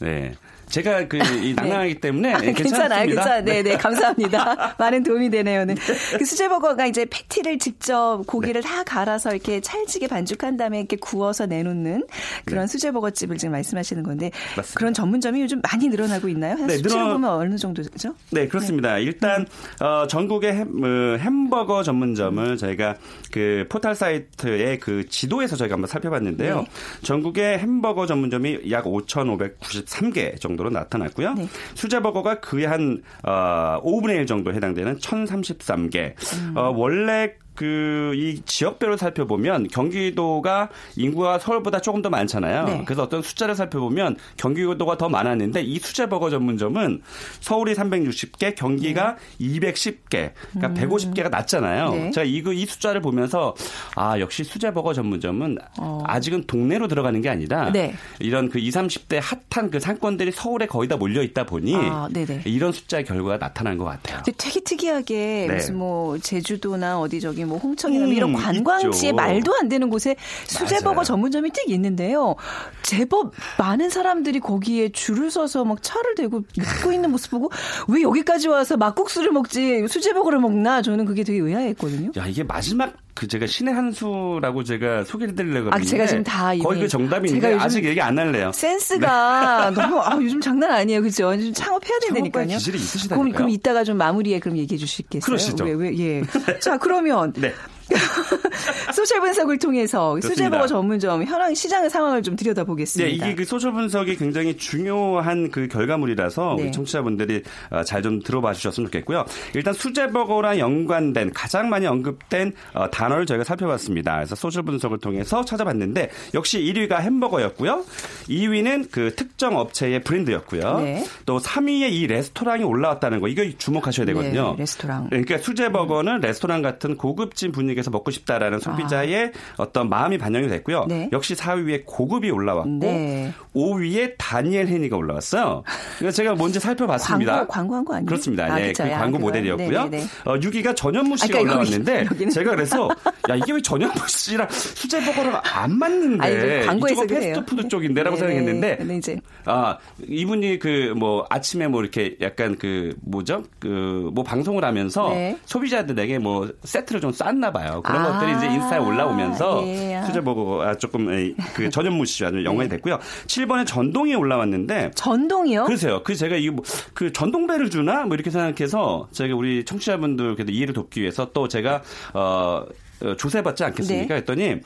네. 0.00 0.34
제가 0.70 1.08
그이 1.08 1.54
낭낭하기 1.54 2.00
때문에 2.00 2.34
아, 2.34 2.38
괜찮아요. 2.40 3.06
괜찮아요. 3.06 3.44
네, 3.44 3.62
네, 3.62 3.76
감사합니다. 3.76 4.74
많은 4.78 5.02
도움이 5.02 5.30
되네요. 5.30 5.64
네. 5.64 5.74
그 6.18 6.24
수제버거가 6.24 6.86
이제 6.86 7.06
패티를 7.08 7.58
직접 7.58 8.22
고기를 8.26 8.62
네. 8.62 8.68
다 8.68 8.82
갈아서 8.84 9.32
이렇게 9.32 9.60
찰지게 9.60 10.08
반죽한 10.08 10.56
다음에 10.56 10.78
이렇게 10.80 10.96
구워서 10.96 11.46
내놓는 11.46 12.04
그런 12.44 12.66
수제버거 12.66 13.10
집을 13.10 13.36
지금 13.38 13.52
말씀하시는 13.52 14.02
건데 14.02 14.30
네. 14.30 14.38
맞습니다. 14.56 14.78
그런 14.78 14.94
전문점이 14.94 15.40
요즘 15.42 15.60
많이 15.70 15.88
늘어나고 15.88 16.28
있나요? 16.28 16.52
한 16.56 16.66
네, 16.66 16.76
수치로 16.76 16.94
늘어- 17.02 17.12
보면 17.14 17.30
어느 17.30 17.56
정도죠? 17.56 18.14
네, 18.30 18.46
그렇습니다. 18.48 18.98
일단 18.98 19.46
어, 19.80 20.06
전국의 20.06 20.52
햄, 20.54 20.68
어, 20.84 21.16
햄버거 21.18 21.82
전문점을 21.82 22.56
저희가 22.56 22.96
그 23.32 23.66
포털 23.68 23.94
사이트의 23.94 24.78
그 24.80 25.08
지도에서 25.08 25.56
저희가 25.56 25.74
한번 25.74 25.88
살펴봤는데요. 25.88 26.60
네. 26.62 26.66
전국의 27.02 27.58
햄버거 27.58 28.06
전문점이 28.06 28.70
약 28.70 28.84
5,593개 28.84 30.40
정도 30.40 30.57
로 30.64 30.70
나타났고요. 30.70 31.34
네. 31.34 31.48
수제버거가 31.74 32.40
그의 32.40 32.66
한 32.66 33.02
어, 33.22 33.80
5분의 33.82 34.16
1 34.16 34.26
정도 34.26 34.52
해당되는 34.52 34.98
1,033개. 34.98 36.14
음. 36.40 36.56
어, 36.56 36.72
원래 36.76 37.34
그 37.58 37.98
이 38.14 38.40
지역별로 38.44 38.96
살펴보면 38.96 39.68
경기도가 39.68 40.68
인구가 40.96 41.38
서울보다 41.38 41.80
조금 41.80 42.02
더 42.02 42.10
많잖아요. 42.10 42.64
네. 42.64 42.82
그래서 42.84 43.02
어떤 43.02 43.22
숫자를 43.22 43.54
살펴보면 43.54 44.16
경기도가 44.36 44.96
더 44.96 45.08
많았는데 45.08 45.62
이 45.62 45.78
수제 45.78 46.08
버거 46.08 46.30
전문점은 46.30 47.02
서울이 47.40 47.74
360개, 47.74 48.54
경기가 48.54 49.16
210개, 49.40 50.32
그러니까 50.52 50.80
150개가 50.80 51.30
낮잖아요. 51.30 51.90
네. 51.90 52.10
제가 52.10 52.24
이, 52.24 52.42
이 52.54 52.66
숫자를 52.66 53.00
보면서 53.00 53.54
아 53.94 54.18
역시 54.18 54.44
수제 54.44 54.72
버거 54.72 54.94
전문점은 54.94 55.58
아직은 56.04 56.44
동네로 56.46 56.88
들어가는 56.88 57.20
게 57.20 57.28
아니라 57.28 57.68
어. 57.68 57.70
네. 57.70 57.94
이런 58.18 58.48
그 58.48 58.58
20, 58.58 58.78
30대 58.78 59.20
핫한 59.50 59.70
그 59.70 59.80
상권들이 59.80 60.32
서울에 60.32 60.66
거의 60.66 60.88
다 60.88 60.96
몰려 60.96 61.22
있다 61.22 61.44
보니 61.44 61.74
아. 61.76 62.08
이런 62.44 62.72
숫자의 62.72 63.04
결과가 63.04 63.38
나타난 63.38 63.78
것 63.78 63.84
같아요. 63.84 64.22
되게 64.36 64.60
특이하게 64.60 65.46
네. 65.48 65.54
무슨 65.54 65.76
뭐 65.76 66.18
제주도나 66.18 67.00
어디 67.00 67.20
저기 67.20 67.44
뭐 67.48 67.58
홍천이나 67.58 68.04
뭐 68.04 68.12
음, 68.12 68.16
이런 68.16 68.32
관광지에 68.32 69.08
있죠. 69.08 69.16
말도 69.16 69.54
안 69.60 69.68
되는 69.68 69.88
곳에 69.90 70.16
수제버거 70.46 70.94
맞아요. 70.94 71.04
전문점이 71.04 71.50
띡 71.50 71.70
있는데요. 71.70 72.36
제법 72.82 73.32
많은 73.58 73.90
사람들이 73.90 74.40
거기에 74.40 74.90
줄을 74.90 75.30
서서 75.30 75.64
막 75.64 75.82
차를 75.82 76.14
대고 76.14 76.42
먹고 76.56 76.92
있는 76.92 77.10
모습 77.10 77.30
보고 77.30 77.50
왜 77.88 78.02
여기까지 78.02 78.48
와서 78.48 78.76
막국수를 78.76 79.32
먹지 79.32 79.86
수제버거를 79.88 80.38
먹나 80.38 80.82
저는 80.82 81.04
그게 81.04 81.24
되게 81.24 81.38
의아했거든요. 81.38 82.12
야 82.16 82.26
이게 82.26 82.42
마지막 82.44 82.92
그 83.18 83.26
제가 83.26 83.48
신의 83.48 83.74
한 83.74 83.90
수라고 83.90 84.62
제가 84.62 85.02
소개를 85.02 85.34
드리려고 85.34 85.70
아, 85.72 85.80
제가 85.80 86.06
지금 86.06 86.22
다 86.22 86.56
거의 86.56 86.82
그 86.82 86.86
정답인데 86.86 87.54
아직 87.54 87.84
얘기 87.84 88.00
안 88.00 88.16
할래요. 88.16 88.52
센스가 88.54 89.72
너무 89.74 89.98
아, 89.98 90.16
요즘 90.22 90.40
장난 90.40 90.70
아니에요, 90.70 91.02
그죠? 91.02 91.34
요즘 91.34 91.52
창업해야. 91.52 91.98
창업가의 91.98 92.46
기질이 92.46 92.78
있으시다니까요. 92.78 93.18
그럼, 93.18 93.32
그럼 93.32 93.50
이따가 93.50 93.82
좀 93.82 93.96
마무리에 93.96 94.38
그럼 94.38 94.56
얘기해 94.58 94.78
주시겠어요? 94.78 95.26
그러시죠. 95.26 95.64
왜, 95.64 95.72
왜, 95.72 95.98
예. 95.98 96.22
자 96.62 96.78
그러면 96.78 97.32
네. 97.32 97.52
social 98.94 99.20
분석을 99.20 99.58
통해서. 99.58 100.18
수제버거 100.20 100.66
전문점 100.66 101.24
현황 101.24 101.54
시장의 101.54 101.90
상황을 101.90 102.22
좀 102.22 102.36
네, 102.36 102.44
들여다보겠습니다. 102.44 103.26
이게 103.26 103.34
그 103.34 103.44
social 103.44 103.72
분석이 103.72 104.16
굉장히 104.16 104.56
중요한 104.56 105.50
그 105.50 105.68
결과물이라서 105.68 106.54
네. 106.56 106.64
우리 106.64 106.72
청취자분들이 106.72 107.42
어, 107.70 107.82
잘좀 107.82 108.22
들어봐 108.22 108.52
주셨으면 108.54 108.86
좋겠고요. 108.88 109.24
일단 109.54 109.74
수제버거랑 109.74 110.58
연관된 110.58 111.32
가장 111.32 111.68
많이 111.68 111.86
언급된 111.86 112.52
어, 112.74 112.90
단어를 112.90 113.26
저희가 113.26 113.44
살펴봤습니다. 113.44 114.16
그래서 114.16 114.34
social 114.34 114.62
분석을 114.64 114.98
통해서 114.98 115.44
찾아봤는데 115.44 116.10
역시 116.34 116.60
1위가 116.60 117.00
햄버거였고요. 117.00 117.84
2위는 118.28 118.88
그 118.90 119.14
특정 119.14 119.56
업체의 119.56 120.02
브랜드였고요. 120.02 120.80
네. 120.80 121.04
또 121.26 121.38
3위에 121.38 121.90
이 121.92 122.06
레스토랑이 122.06 122.64
올라왔다는 122.64 123.20
거 123.20 123.28
이거 123.28 123.44
주목하셔야 123.56 124.06
되거든요. 124.06 124.52
네, 124.56 124.62
레스토랑. 124.62 125.08
그러니까 125.10 125.38
수제버거는 125.38 126.20
레스토랑 126.20 126.62
같은 126.62 126.96
고급진 126.96 127.52
분위기 127.52 127.77
에서 127.78 127.90
먹고 127.90 128.10
싶다라는 128.10 128.58
소비자의 128.60 129.32
어떤 129.56 129.88
마음이 129.88 130.18
반영이 130.18 130.48
됐고요. 130.48 130.80
아. 130.80 130.86
네. 130.88 131.08
역시 131.12 131.34
4위에 131.34 131.82
고급이 131.86 132.30
올라왔고 132.30 132.68
네. 132.80 133.32
5위에 133.54 134.14
다니엘 134.18 134.66
헤니가 134.68 134.96
올라왔어요. 134.96 135.62
그래서 135.98 136.16
제가 136.16 136.34
뭔지 136.34 136.58
살펴봤습니다. 136.60 137.32
광고 137.46 137.52
광고한 137.52 137.84
거 137.84 137.94
아니에요? 137.94 138.06
그렇습니다. 138.06 138.52
아, 138.52 138.60
예, 138.60 138.68
그쵸. 138.68 138.84
그 138.84 138.94
아, 138.94 138.98
광고 138.98 139.18
그거요? 139.18 139.28
모델이었고요. 139.28 139.84
네네네. 139.84 140.04
어, 140.24 140.34
6위가 140.38 140.74
전현무 140.76 141.16
씨가 141.16 141.38
아까 141.38 141.38
여기, 141.40 141.48
올라왔는데 141.50 142.04
여기는. 142.10 142.30
제가 142.32 142.50
그래서 142.52 142.88
야 143.30 143.36
이게 143.36 143.52
왜 143.52 143.60
전현무 143.62 143.94
씨랑 144.08 144.48
수제 144.50 145.04
버거랑 145.04 145.40
안 145.44 145.78
맞는데 145.78 146.24
아니, 146.26 146.36
그 146.36 146.66
광고에서 146.66 147.04
이쪽은. 147.04 147.20
패스트푸드 147.20 147.68
쪽인데라고 147.68 148.16
네네. 148.16 148.28
생각했는데 148.28 148.76
근데 148.78 148.96
이제 148.96 149.20
아 149.44 149.78
이분이 150.06 150.58
그 150.58 150.88
뭐 150.98 151.26
아침에 151.28 151.68
뭐 151.68 151.82
이렇게 151.82 152.16
약간 152.20 152.56
그 152.58 152.94
뭐죠 153.02 153.44
그 153.60 154.08
뭐 154.12 154.24
방송을 154.24 154.64
하면서 154.64 155.10
네. 155.10 155.36
소비자들에게 155.44 156.18
뭐 156.18 156.48
세트를 156.64 157.00
좀 157.00 157.12
쌌나 157.12 157.52
봐요 157.52 157.67
그런 157.82 158.02
아, 158.02 158.12
것들이 158.12 158.36
이제 158.36 158.46
인스타에 158.46 158.78
올라오면서 158.78 159.62
예. 159.66 160.02
수제버거가 160.06 160.76
조금 160.76 161.10
에, 161.12 161.34
그 161.54 161.70
전현무 161.70 162.04
씨 162.06 162.24
아주 162.24 162.44
영광이 162.44 162.68
됐고요 162.68 162.98
7번에 163.26 163.66
전동이 163.66 164.14
올라왔는데 164.14 164.92
전동이요? 164.94 165.64
그러세요. 165.64 166.02
그 166.02 166.14
제가 166.14 166.36
이거 166.36 166.56
뭐, 166.56 166.64
그 166.94 167.12
전동배를 167.12 167.70
주나 167.70 168.04
뭐 168.04 168.14
이렇게 168.14 168.30
생각해서 168.30 169.08
제가 169.12 169.34
우리 169.34 169.64
청취자분들 169.64 170.34
그래도 170.34 170.52
이해를 170.52 170.74
돕기 170.74 171.00
위해서 171.00 171.30
또 171.32 171.48
제가 171.48 171.82
어. 172.14 172.64
어, 173.00 173.14
조사해봤지 173.14 173.64
않겠습니까? 173.64 174.14
네. 174.14 174.14
했더니 174.16 174.56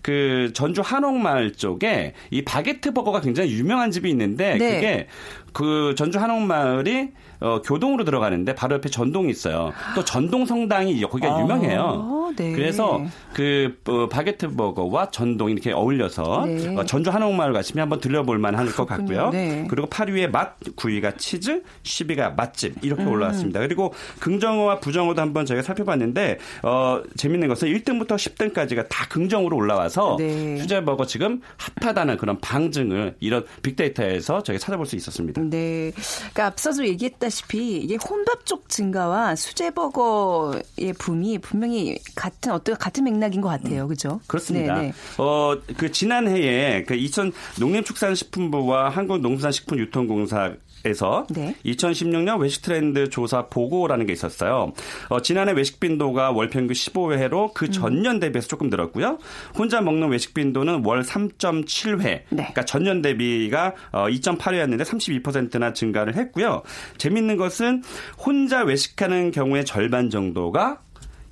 그 0.00 0.50
전주 0.54 0.80
한옥마을 0.80 1.52
쪽에 1.52 2.14
이 2.30 2.42
바게트 2.42 2.92
버거가 2.92 3.20
굉장히 3.20 3.52
유명한 3.52 3.90
집이 3.90 4.08
있는데 4.10 4.56
네. 4.56 4.74
그게 4.74 5.08
그 5.52 5.94
전주 5.96 6.18
한옥마을이 6.18 7.10
어, 7.40 7.60
교동으로 7.60 8.04
들어가는데 8.04 8.54
바로 8.54 8.76
옆에 8.76 8.88
전동이 8.88 9.30
있어요. 9.30 9.72
또 9.94 10.04
전동 10.04 10.46
성당이 10.46 11.00
거기가 11.02 11.36
아, 11.36 11.40
유명해요. 11.40 12.21
네. 12.36 12.52
그래서 12.52 13.04
그 13.32 13.78
어, 13.88 14.08
바게트 14.08 14.50
버거와 14.54 15.10
전동이 15.10 15.52
이렇게 15.52 15.72
어울려서 15.72 16.44
네. 16.46 16.76
어, 16.76 16.84
전주 16.84 17.10
한옥마을 17.10 17.52
가시면 17.52 17.82
한번 17.82 18.00
들려볼 18.00 18.38
만할 18.38 18.66
것 18.66 18.86
같고요. 18.86 19.30
네. 19.30 19.66
그리고 19.68 19.88
8위에 19.88 20.30
맛, 20.30 20.58
9위가 20.60 21.18
치즈, 21.18 21.62
10위가 21.82 22.34
맛집 22.36 22.72
음. 22.72 22.80
이렇게 22.82 23.04
올라왔습니다. 23.04 23.60
그리고 23.60 23.92
긍정어와 24.20 24.80
부정어도 24.80 25.20
한번 25.20 25.46
저희가 25.46 25.62
살펴봤는데 25.62 26.38
어, 26.62 27.02
재밌는 27.16 27.48
것은 27.48 27.68
1등부터 27.68 28.16
10등까지가 28.16 28.88
다 28.88 29.06
긍정으로 29.08 29.56
올라와서 29.56 30.16
네. 30.18 30.58
수제버거 30.58 31.06
지금 31.06 31.40
핫하다는 31.80 32.16
그런 32.16 32.40
방증을 32.40 33.16
이런 33.20 33.44
빅데이터에서 33.62 34.42
저희가 34.42 34.60
찾아볼 34.60 34.86
수 34.86 34.96
있었습니다. 34.96 35.42
네. 35.42 35.92
그러니까 35.94 36.46
앞서도 36.46 36.86
얘기했다시피 36.86 37.78
이게 37.78 37.96
혼밥 37.96 38.46
쪽 38.46 38.68
증가와 38.68 39.36
수제버거의 39.36 40.92
붐이 40.98 41.38
분명히 41.38 41.98
같은 42.22 42.52
어떤 42.52 42.76
같은 42.76 43.02
맥락인 43.02 43.40
것 43.40 43.48
같아요. 43.48 43.88
그죠? 43.88 44.20
그렇습니다. 44.28 44.76
네, 44.76 44.82
네. 44.82 44.92
어, 45.18 45.58
그 45.76 45.90
지난해에 45.90 46.84
그 46.84 46.94
2000 46.94 47.32
농림축산식품부와 47.58 48.90
한국농수산식품유통공사 48.90 50.54
에서 50.84 51.28
네. 51.30 51.54
2016년 51.64 52.40
외식 52.40 52.62
트렌드 52.62 53.08
조사 53.08 53.46
보고라는 53.46 54.04
게 54.04 54.12
있었어요. 54.12 54.72
어, 55.10 55.22
지난해 55.22 55.52
외식 55.52 55.78
빈도가 55.78 56.32
월 56.32 56.50
평균 56.50 56.74
15회로 56.74 57.54
그 57.54 57.70
전년 57.70 58.18
대비해서 58.18 58.48
조금 58.48 58.68
늘었고요. 58.68 59.18
혼자 59.56 59.80
먹는 59.80 60.08
외식 60.08 60.34
빈도는 60.34 60.84
월 60.84 61.02
3.7회. 61.02 62.02
네. 62.02 62.24
그러니까 62.30 62.64
전년 62.64 63.00
대비가 63.00 63.74
어, 63.92 64.08
2.8회였는데 64.08 64.82
32%나 64.82 65.72
증가를 65.72 66.16
했고요. 66.16 66.62
재밌는 66.98 67.36
것은 67.36 67.84
혼자 68.18 68.64
외식하는 68.64 69.30
경우의 69.30 69.64
절반 69.64 70.10
정도가 70.10 70.80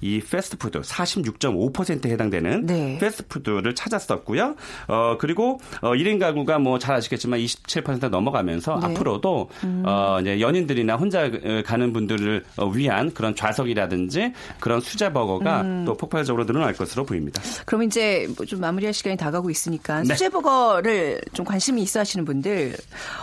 이 0.00 0.20
패스트푸드 0.20 0.80
46.5%에 0.80 2.10
해당되는 2.12 2.66
네. 2.66 2.98
패스트푸드를 2.98 3.74
찾았었고요. 3.74 4.54
어 4.88 5.16
그리고 5.18 5.58
어 5.80 5.92
1인 5.92 6.18
가구가 6.18 6.58
뭐 6.58 6.78
잘 6.78 6.94
아시겠지만 6.94 7.40
27% 7.40 8.08
넘어가면서 8.08 8.78
네. 8.80 8.86
앞으로도 8.86 9.50
어 9.84 10.18
이제 10.20 10.40
연인들이나 10.40 10.96
혼자 10.96 11.26
어, 11.26 11.62
가는 11.64 11.92
분들을 11.92 12.44
어, 12.56 12.66
위한 12.68 13.12
그런 13.12 13.34
좌석이라든지 13.34 14.32
그런 14.60 14.80
수제 14.80 15.12
버거가 15.12 15.60
음. 15.62 15.84
또 15.84 15.94
폭발적으로 15.96 16.46
늘어날 16.46 16.72
것으로 16.74 17.04
보입니다. 17.04 17.42
그럼 17.66 17.82
이제 17.84 18.28
뭐 18.36 18.46
좀 18.50 18.58
마무리할 18.60 18.92
시간이 18.92 19.16
다가고 19.16 19.48
있으니까 19.48 20.02
네. 20.02 20.12
수제 20.14 20.28
버거를 20.30 21.20
좀 21.34 21.46
관심이 21.46 21.82
있어 21.82 22.00
하시는 22.00 22.24
분들 22.24 22.74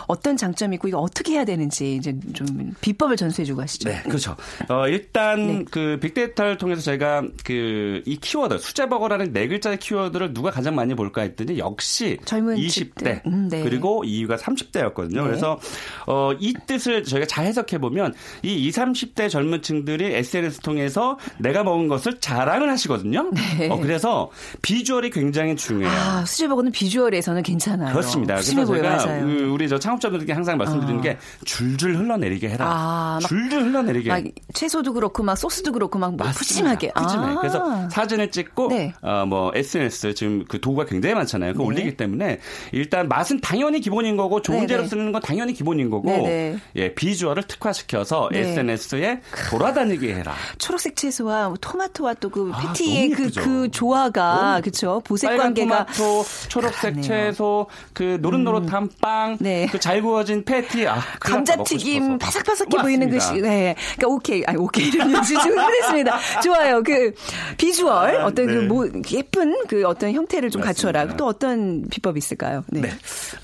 어떤 0.06 0.38
장점이 0.38 0.76
있고 0.76 0.88
이거 0.88 0.98
어떻게 0.98 1.34
해야 1.34 1.44
되는지 1.44 1.96
이제 1.96 2.14
좀 2.32 2.72
비법을 2.80 3.16
전수해 3.16 3.44
주고 3.44 3.60
가시죠. 3.60 3.90
네, 3.90 4.00
그렇죠. 4.04 4.34
어, 4.70 4.88
일단 4.88 5.46
네. 5.46 5.64
그 5.70 5.98
빅데이터를 6.00 6.56
통 6.56 6.67
해서 6.72 6.82
제가 6.82 7.22
그 7.44 8.02
이 8.06 8.16
키워드 8.16 8.58
수제버거라는 8.58 9.32
네 9.32 9.48
글자의 9.48 9.78
키워드를 9.78 10.32
누가 10.32 10.50
가장 10.50 10.74
많이 10.74 10.94
볼까 10.94 11.22
했더니 11.22 11.58
역시 11.58 12.16
젊은 12.24 12.56
20대 12.56 12.68
집들. 12.70 13.22
음, 13.26 13.48
네. 13.50 13.62
그리고 13.62 14.02
2위가 14.04 14.38
30대였거든요. 14.38 15.16
네. 15.16 15.22
그래서 15.22 15.58
어, 16.06 16.32
이 16.38 16.54
뜻을 16.66 17.04
저희가 17.04 17.26
잘 17.26 17.44
해석해 17.46 17.78
보면 17.78 18.14
이 18.42 18.54
20, 18.68 18.78
30대 18.78 19.28
젊은층들이 19.30 20.14
SNS 20.14 20.60
통해서 20.60 21.18
내가 21.38 21.64
먹은 21.64 21.88
것을 21.88 22.20
자랑을 22.20 22.70
하시거든요. 22.70 23.30
네. 23.58 23.68
어, 23.68 23.76
그래서 23.80 24.30
비주얼이 24.62 25.10
굉장히 25.10 25.56
중요해요. 25.56 25.90
아, 25.98 26.24
수제버거는 26.24 26.72
비주얼에서는 26.72 27.42
괜찮아요. 27.42 27.90
그렇습니다. 27.92 28.34
그래서. 28.34 28.64
제가 28.66 28.96
맞아요. 28.96 29.24
우- 29.26 29.52
우리 29.54 29.68
저 29.68 29.78
창업자분들께 29.78 30.32
항상 30.32 30.56
말씀드리는 30.58 31.00
게 31.00 31.18
줄줄 31.44 31.96
흘러내리게 31.96 32.48
해라. 32.50 32.66
아, 32.68 33.18
막- 33.22 33.28
줄줄 33.28 33.62
흘러내리게. 33.64 34.08
막 34.08 34.22
채소도 34.54 34.92
그렇고 34.92 35.22
막 35.22 35.36
소스도 35.36 35.72
그렇고 35.72 35.98
막 35.98 36.16
맞습니다. 36.16 36.38
푸짐하게. 36.58 36.92
푸짐해. 36.94 37.24
아. 37.24 37.36
그래서 37.40 37.88
사진을 37.90 38.30
찍고 38.30 38.68
네. 38.68 38.92
어, 39.02 39.24
뭐 39.26 39.52
SNS 39.54 40.14
지금 40.14 40.44
그 40.48 40.60
도구가 40.60 40.86
굉장히 40.86 41.14
많잖아요. 41.14 41.52
그거 41.52 41.64
네. 41.64 41.68
올리기 41.68 41.96
때문에 41.96 42.38
일단 42.72 43.08
맛은 43.08 43.40
당연히 43.40 43.80
기본인 43.80 44.16
거고 44.16 44.42
좋은 44.42 44.60
네, 44.60 44.66
재료 44.66 44.82
네. 44.82 44.88
쓰는 44.88 45.12
건 45.12 45.20
당연히 45.22 45.52
기본인 45.52 45.90
거고 45.90 46.08
네, 46.10 46.18
네. 46.22 46.58
예 46.76 46.94
비주얼을 46.94 47.42
특화시켜서 47.44 48.28
네. 48.32 48.40
SNS에 48.40 49.20
돌아다니게 49.50 50.14
해라. 50.14 50.34
초록색 50.58 50.96
채소와 50.96 51.38
아, 51.38 51.54
토마토와 51.60 52.14
또 52.14 52.28
그 52.28 52.52
패티의 52.60 53.10
너무 53.10 53.30
그. 53.34 53.42
그 53.48 53.70
조화가 53.70 54.60
그렇죠. 54.62 55.00
보색 55.04 55.36
관계가 55.36 55.86
토마토, 55.86 56.24
초록색 56.48 56.82
가네요. 56.94 57.02
채소, 57.02 57.66
그 57.92 58.18
노릇노릇한 58.20 58.90
빵, 59.00 59.36
네. 59.40 59.66
그잘 59.66 60.02
구워진 60.02 60.44
패티, 60.44 60.86
아, 60.86 61.00
감자튀김. 61.20 62.18
바삭바삭해 62.18 62.82
보이는 62.82 63.08
그. 63.10 63.18
시, 63.18 63.32
네. 63.40 63.74
그러니까 63.96 64.08
오케이, 64.08 64.44
아니 64.46 64.58
오케이는 64.58 65.22
준비했습니다. 65.22 66.18
좋아요. 66.48 66.82
그 66.82 67.12
비주얼 67.56 68.16
아, 68.16 68.24
어떤 68.24 68.46
네. 68.46 68.54
그뭐 68.66 68.88
예쁜 69.12 69.66
그 69.66 69.86
어떤 69.86 70.12
형태를 70.12 70.50
좀 70.50 70.62
갖춰라. 70.62 71.00
맞습니다. 71.00 71.16
또 71.16 71.26
어떤 71.26 71.86
비법이 71.88 72.18
있을까요? 72.18 72.64
네. 72.68 72.80
네. 72.80 72.88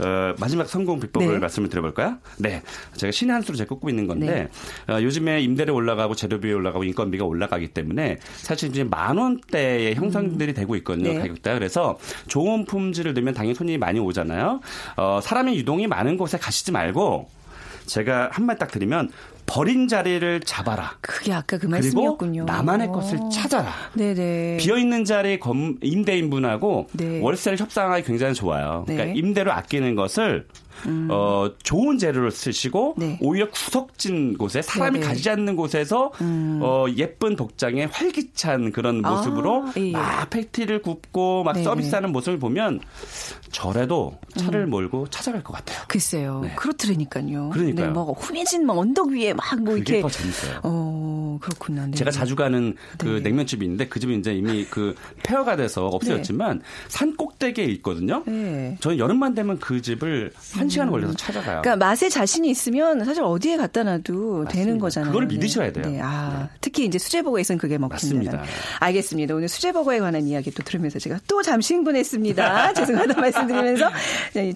어, 0.04 0.34
마지막 0.38 0.68
성공 0.68 1.00
비법을 1.00 1.34
네. 1.34 1.38
말씀을 1.38 1.68
드려볼까요? 1.68 2.16
네. 2.38 2.62
제가 2.96 3.10
신의 3.10 3.34
한 3.34 3.42
수를 3.42 3.58
제가 3.58 3.68
꼽고 3.68 3.90
있는 3.90 4.06
건데, 4.06 4.48
네. 4.86 4.94
어, 4.94 5.02
요즘에 5.02 5.42
임대료 5.42 5.74
올라가고 5.74 6.14
재료비 6.14 6.52
올라가고 6.52 6.84
인건비가 6.84 7.24
올라가기 7.24 7.68
때문에 7.68 8.18
사실 8.36 8.70
이제 8.70 8.84
만 8.84 9.18
원대의 9.18 9.94
형성들이 9.94 10.54
되고 10.54 10.76
있거든요. 10.76 11.12
네. 11.12 11.18
가격대가. 11.18 11.58
그래서 11.58 11.98
좋은 12.26 12.64
품질을 12.64 13.14
넣으면 13.14 13.34
당연히 13.34 13.54
손님이 13.54 13.78
많이 13.78 14.00
오잖아요. 14.00 14.60
어, 14.96 15.20
사람의 15.22 15.56
유동이 15.56 15.86
많은 15.86 16.16
곳에 16.16 16.38
가시지 16.38 16.72
말고, 16.72 17.28
제가 17.86 18.30
한마디 18.32 18.60
딱 18.60 18.70
드리면, 18.70 19.10
버린 19.46 19.88
자리를 19.88 20.40
잡아라. 20.40 20.96
그게 21.00 21.32
아까 21.32 21.58
그 21.58 21.68
그리고 21.68 21.70
말씀이었군요. 21.70 22.44
나만의 22.44 22.88
어. 22.88 22.92
것을 22.92 23.18
찾아라. 23.32 23.72
네네. 23.94 24.56
비어 24.58 24.78
있는 24.78 25.04
자리 25.04 25.38
검, 25.38 25.76
임대인분하고 25.82 26.88
네. 26.92 27.20
월세를 27.20 27.58
협상하기 27.58 28.04
굉장히 28.04 28.34
좋아요. 28.34 28.84
네. 28.86 28.94
음. 28.94 28.96
그러니까 28.96 29.18
임대료 29.18 29.52
아끼는 29.52 29.94
것을 29.94 30.46
어, 31.10 31.50
좋은 31.62 31.98
재료를 31.98 32.30
쓰시고 32.30 32.94
네. 32.98 33.18
오히려 33.20 33.50
구석진 33.50 34.36
곳에 34.38 34.62
사람이 34.62 34.98
네네. 35.00 35.06
음. 35.06 35.08
가지 35.08 35.30
않는 35.30 35.56
곳에서 35.56 36.12
어, 36.20 36.86
예쁜 36.96 37.36
복장에 37.36 37.84
활기찬 37.84 38.72
그런 38.72 39.04
아, 39.04 39.10
모습으로 39.10 39.66
예. 39.76 39.92
막 39.92 40.28
패티를 40.30 40.82
굽고 40.82 41.44
막 41.44 41.54
네네. 41.54 41.64
서비스하는 41.64 42.12
모습을 42.12 42.38
보면 42.38 42.80
저래도 43.50 44.18
차를 44.36 44.66
몰고 44.66 45.08
찾아갈 45.08 45.42
것 45.42 45.52
같아요. 45.54 45.84
글쎄요. 45.88 46.40
네. 46.42 46.54
그렇더라니까요. 46.56 47.50
그러니까요. 47.50 47.86
네, 47.86 47.92
뭐 47.92 48.12
후미진 48.12 48.66
막 48.66 48.76
언덕 48.78 49.08
위에 49.08 49.32
막 49.32 49.44
뭐 49.64 49.76
이렇게 49.76 50.00
더 50.00 50.08
재밌어요. 50.08 50.60
어, 50.62 50.94
어, 51.34 51.38
그렇구나. 51.40 51.86
네. 51.86 51.92
제가 51.92 52.10
자주 52.10 52.36
가는 52.36 52.74
그 52.98 53.06
네. 53.06 53.20
냉면집이 53.20 53.64
있는데 53.64 53.86
그 53.88 53.98
집이 54.00 54.16
이제 54.16 54.34
이미 54.34 54.64
그 54.66 54.94
폐허가 55.22 55.56
돼서 55.56 55.86
없어졌지만 55.86 56.62
산 56.88 57.16
꼭대기에 57.16 57.64
있거든요. 57.66 58.22
네. 58.26 58.76
저는 58.80 58.98
여름만 58.98 59.34
되면 59.34 59.58
그 59.58 59.80
집을 59.80 60.32
한 60.54 60.63
시간 60.68 60.90
걸려서 60.90 61.14
찾아가요. 61.14 61.62
그러니까 61.62 61.76
맛에 61.76 62.08
자신이 62.08 62.48
있으면 62.50 63.04
사실 63.04 63.22
어디에 63.22 63.56
갖다 63.56 63.82
놔도 63.82 64.46
되는 64.48 64.78
거잖아요. 64.78 65.12
그걸 65.12 65.26
믿으셔야 65.26 65.72
돼요. 65.72 65.84
네. 65.86 66.00
아, 66.02 66.48
특히 66.60 66.84
이제 66.84 66.98
수제버거에서는 66.98 67.58
그게 67.58 67.78
먹힌다. 67.78 67.94
맞습니다. 67.94 68.42
알겠습니다. 68.80 69.34
오늘 69.34 69.48
수제버거에 69.48 70.00
관한 70.00 70.26
이야기 70.26 70.50
또 70.50 70.62
들으면서 70.62 70.98
제가 70.98 71.18
또 71.26 71.42
잠시 71.42 71.74
흥분했습니다. 71.74 72.74
죄송하다 72.74 73.20
말씀드리면서 73.20 73.90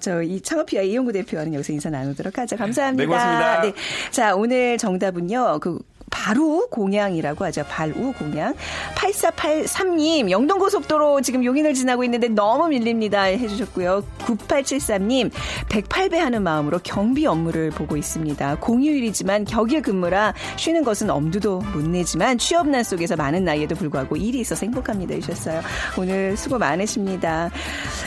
저이 0.01 0.41
창업피아 0.41 0.83
이용구 0.83 1.13
대표와는 1.13 1.55
여기서 1.55 1.73
인사 1.73 1.91
나누도록 1.91 2.39
하죠. 2.39 2.57
감사합니다. 2.57 3.03
네, 3.03 3.07
고맙습니다. 3.07 3.61
네. 3.63 3.73
자, 4.11 4.35
오늘 4.35 4.79
정답은요. 4.79 5.59
그 5.61 5.79
바루 6.11 6.69
공양이라고 6.71 7.45
하죠. 7.47 7.65
발우 7.69 8.13
공양. 8.13 8.55
8483님, 8.95 10.31
영동고속도로 10.31 11.21
지금 11.23 11.45
용인을 11.45 11.75
지나고 11.75 12.05
있는데 12.05 12.29
너무 12.29 12.69
밀립니다. 12.69 13.23
해주셨고요. 13.23 14.05
9873님, 14.19 15.31
108배 15.69 16.17
하는 16.17 16.43
마음으로 16.43 16.81
경비 16.83 17.27
업무를 17.27 17.71
보고 17.71 17.97
있습니다. 17.97 18.57
공휴일이지만 18.57 19.45
격일 19.45 19.83
근무라 19.83 20.35
쉬는 20.57 20.85
것은 20.85 21.11
엄두도 21.11 21.61
못 21.73 21.89
내지만 21.89 22.39
취업난 22.39 22.83
속에서 22.83 23.17
많은 23.17 23.45
나이에도 23.45 23.75
불구하고 23.75 24.17
일이 24.17 24.41
있어서 24.41 24.67
행복합니다. 24.67 25.15
해주셨어요. 25.15 25.61
오늘 25.99 26.37
수고 26.37 26.59
많으십니다. 26.59 27.51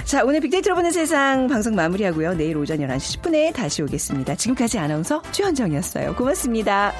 자, 0.06 0.24
오늘 0.24 0.40
빅데이터로 0.42 0.76
보는 0.76 0.92
세상 0.92 1.48
방송 1.48 1.76
마무리하고요. 1.76 2.34
내일 2.36 2.58
오전 2.58 2.78
11시 2.80 3.22
10분에 3.22 3.54
다시 3.54 3.82
오겠습니다. 3.82 4.36
지금까지 4.36 4.80
아나운서 4.80 5.22
최현정이었어요. 5.32 6.16
고맙습니다. 6.16 6.94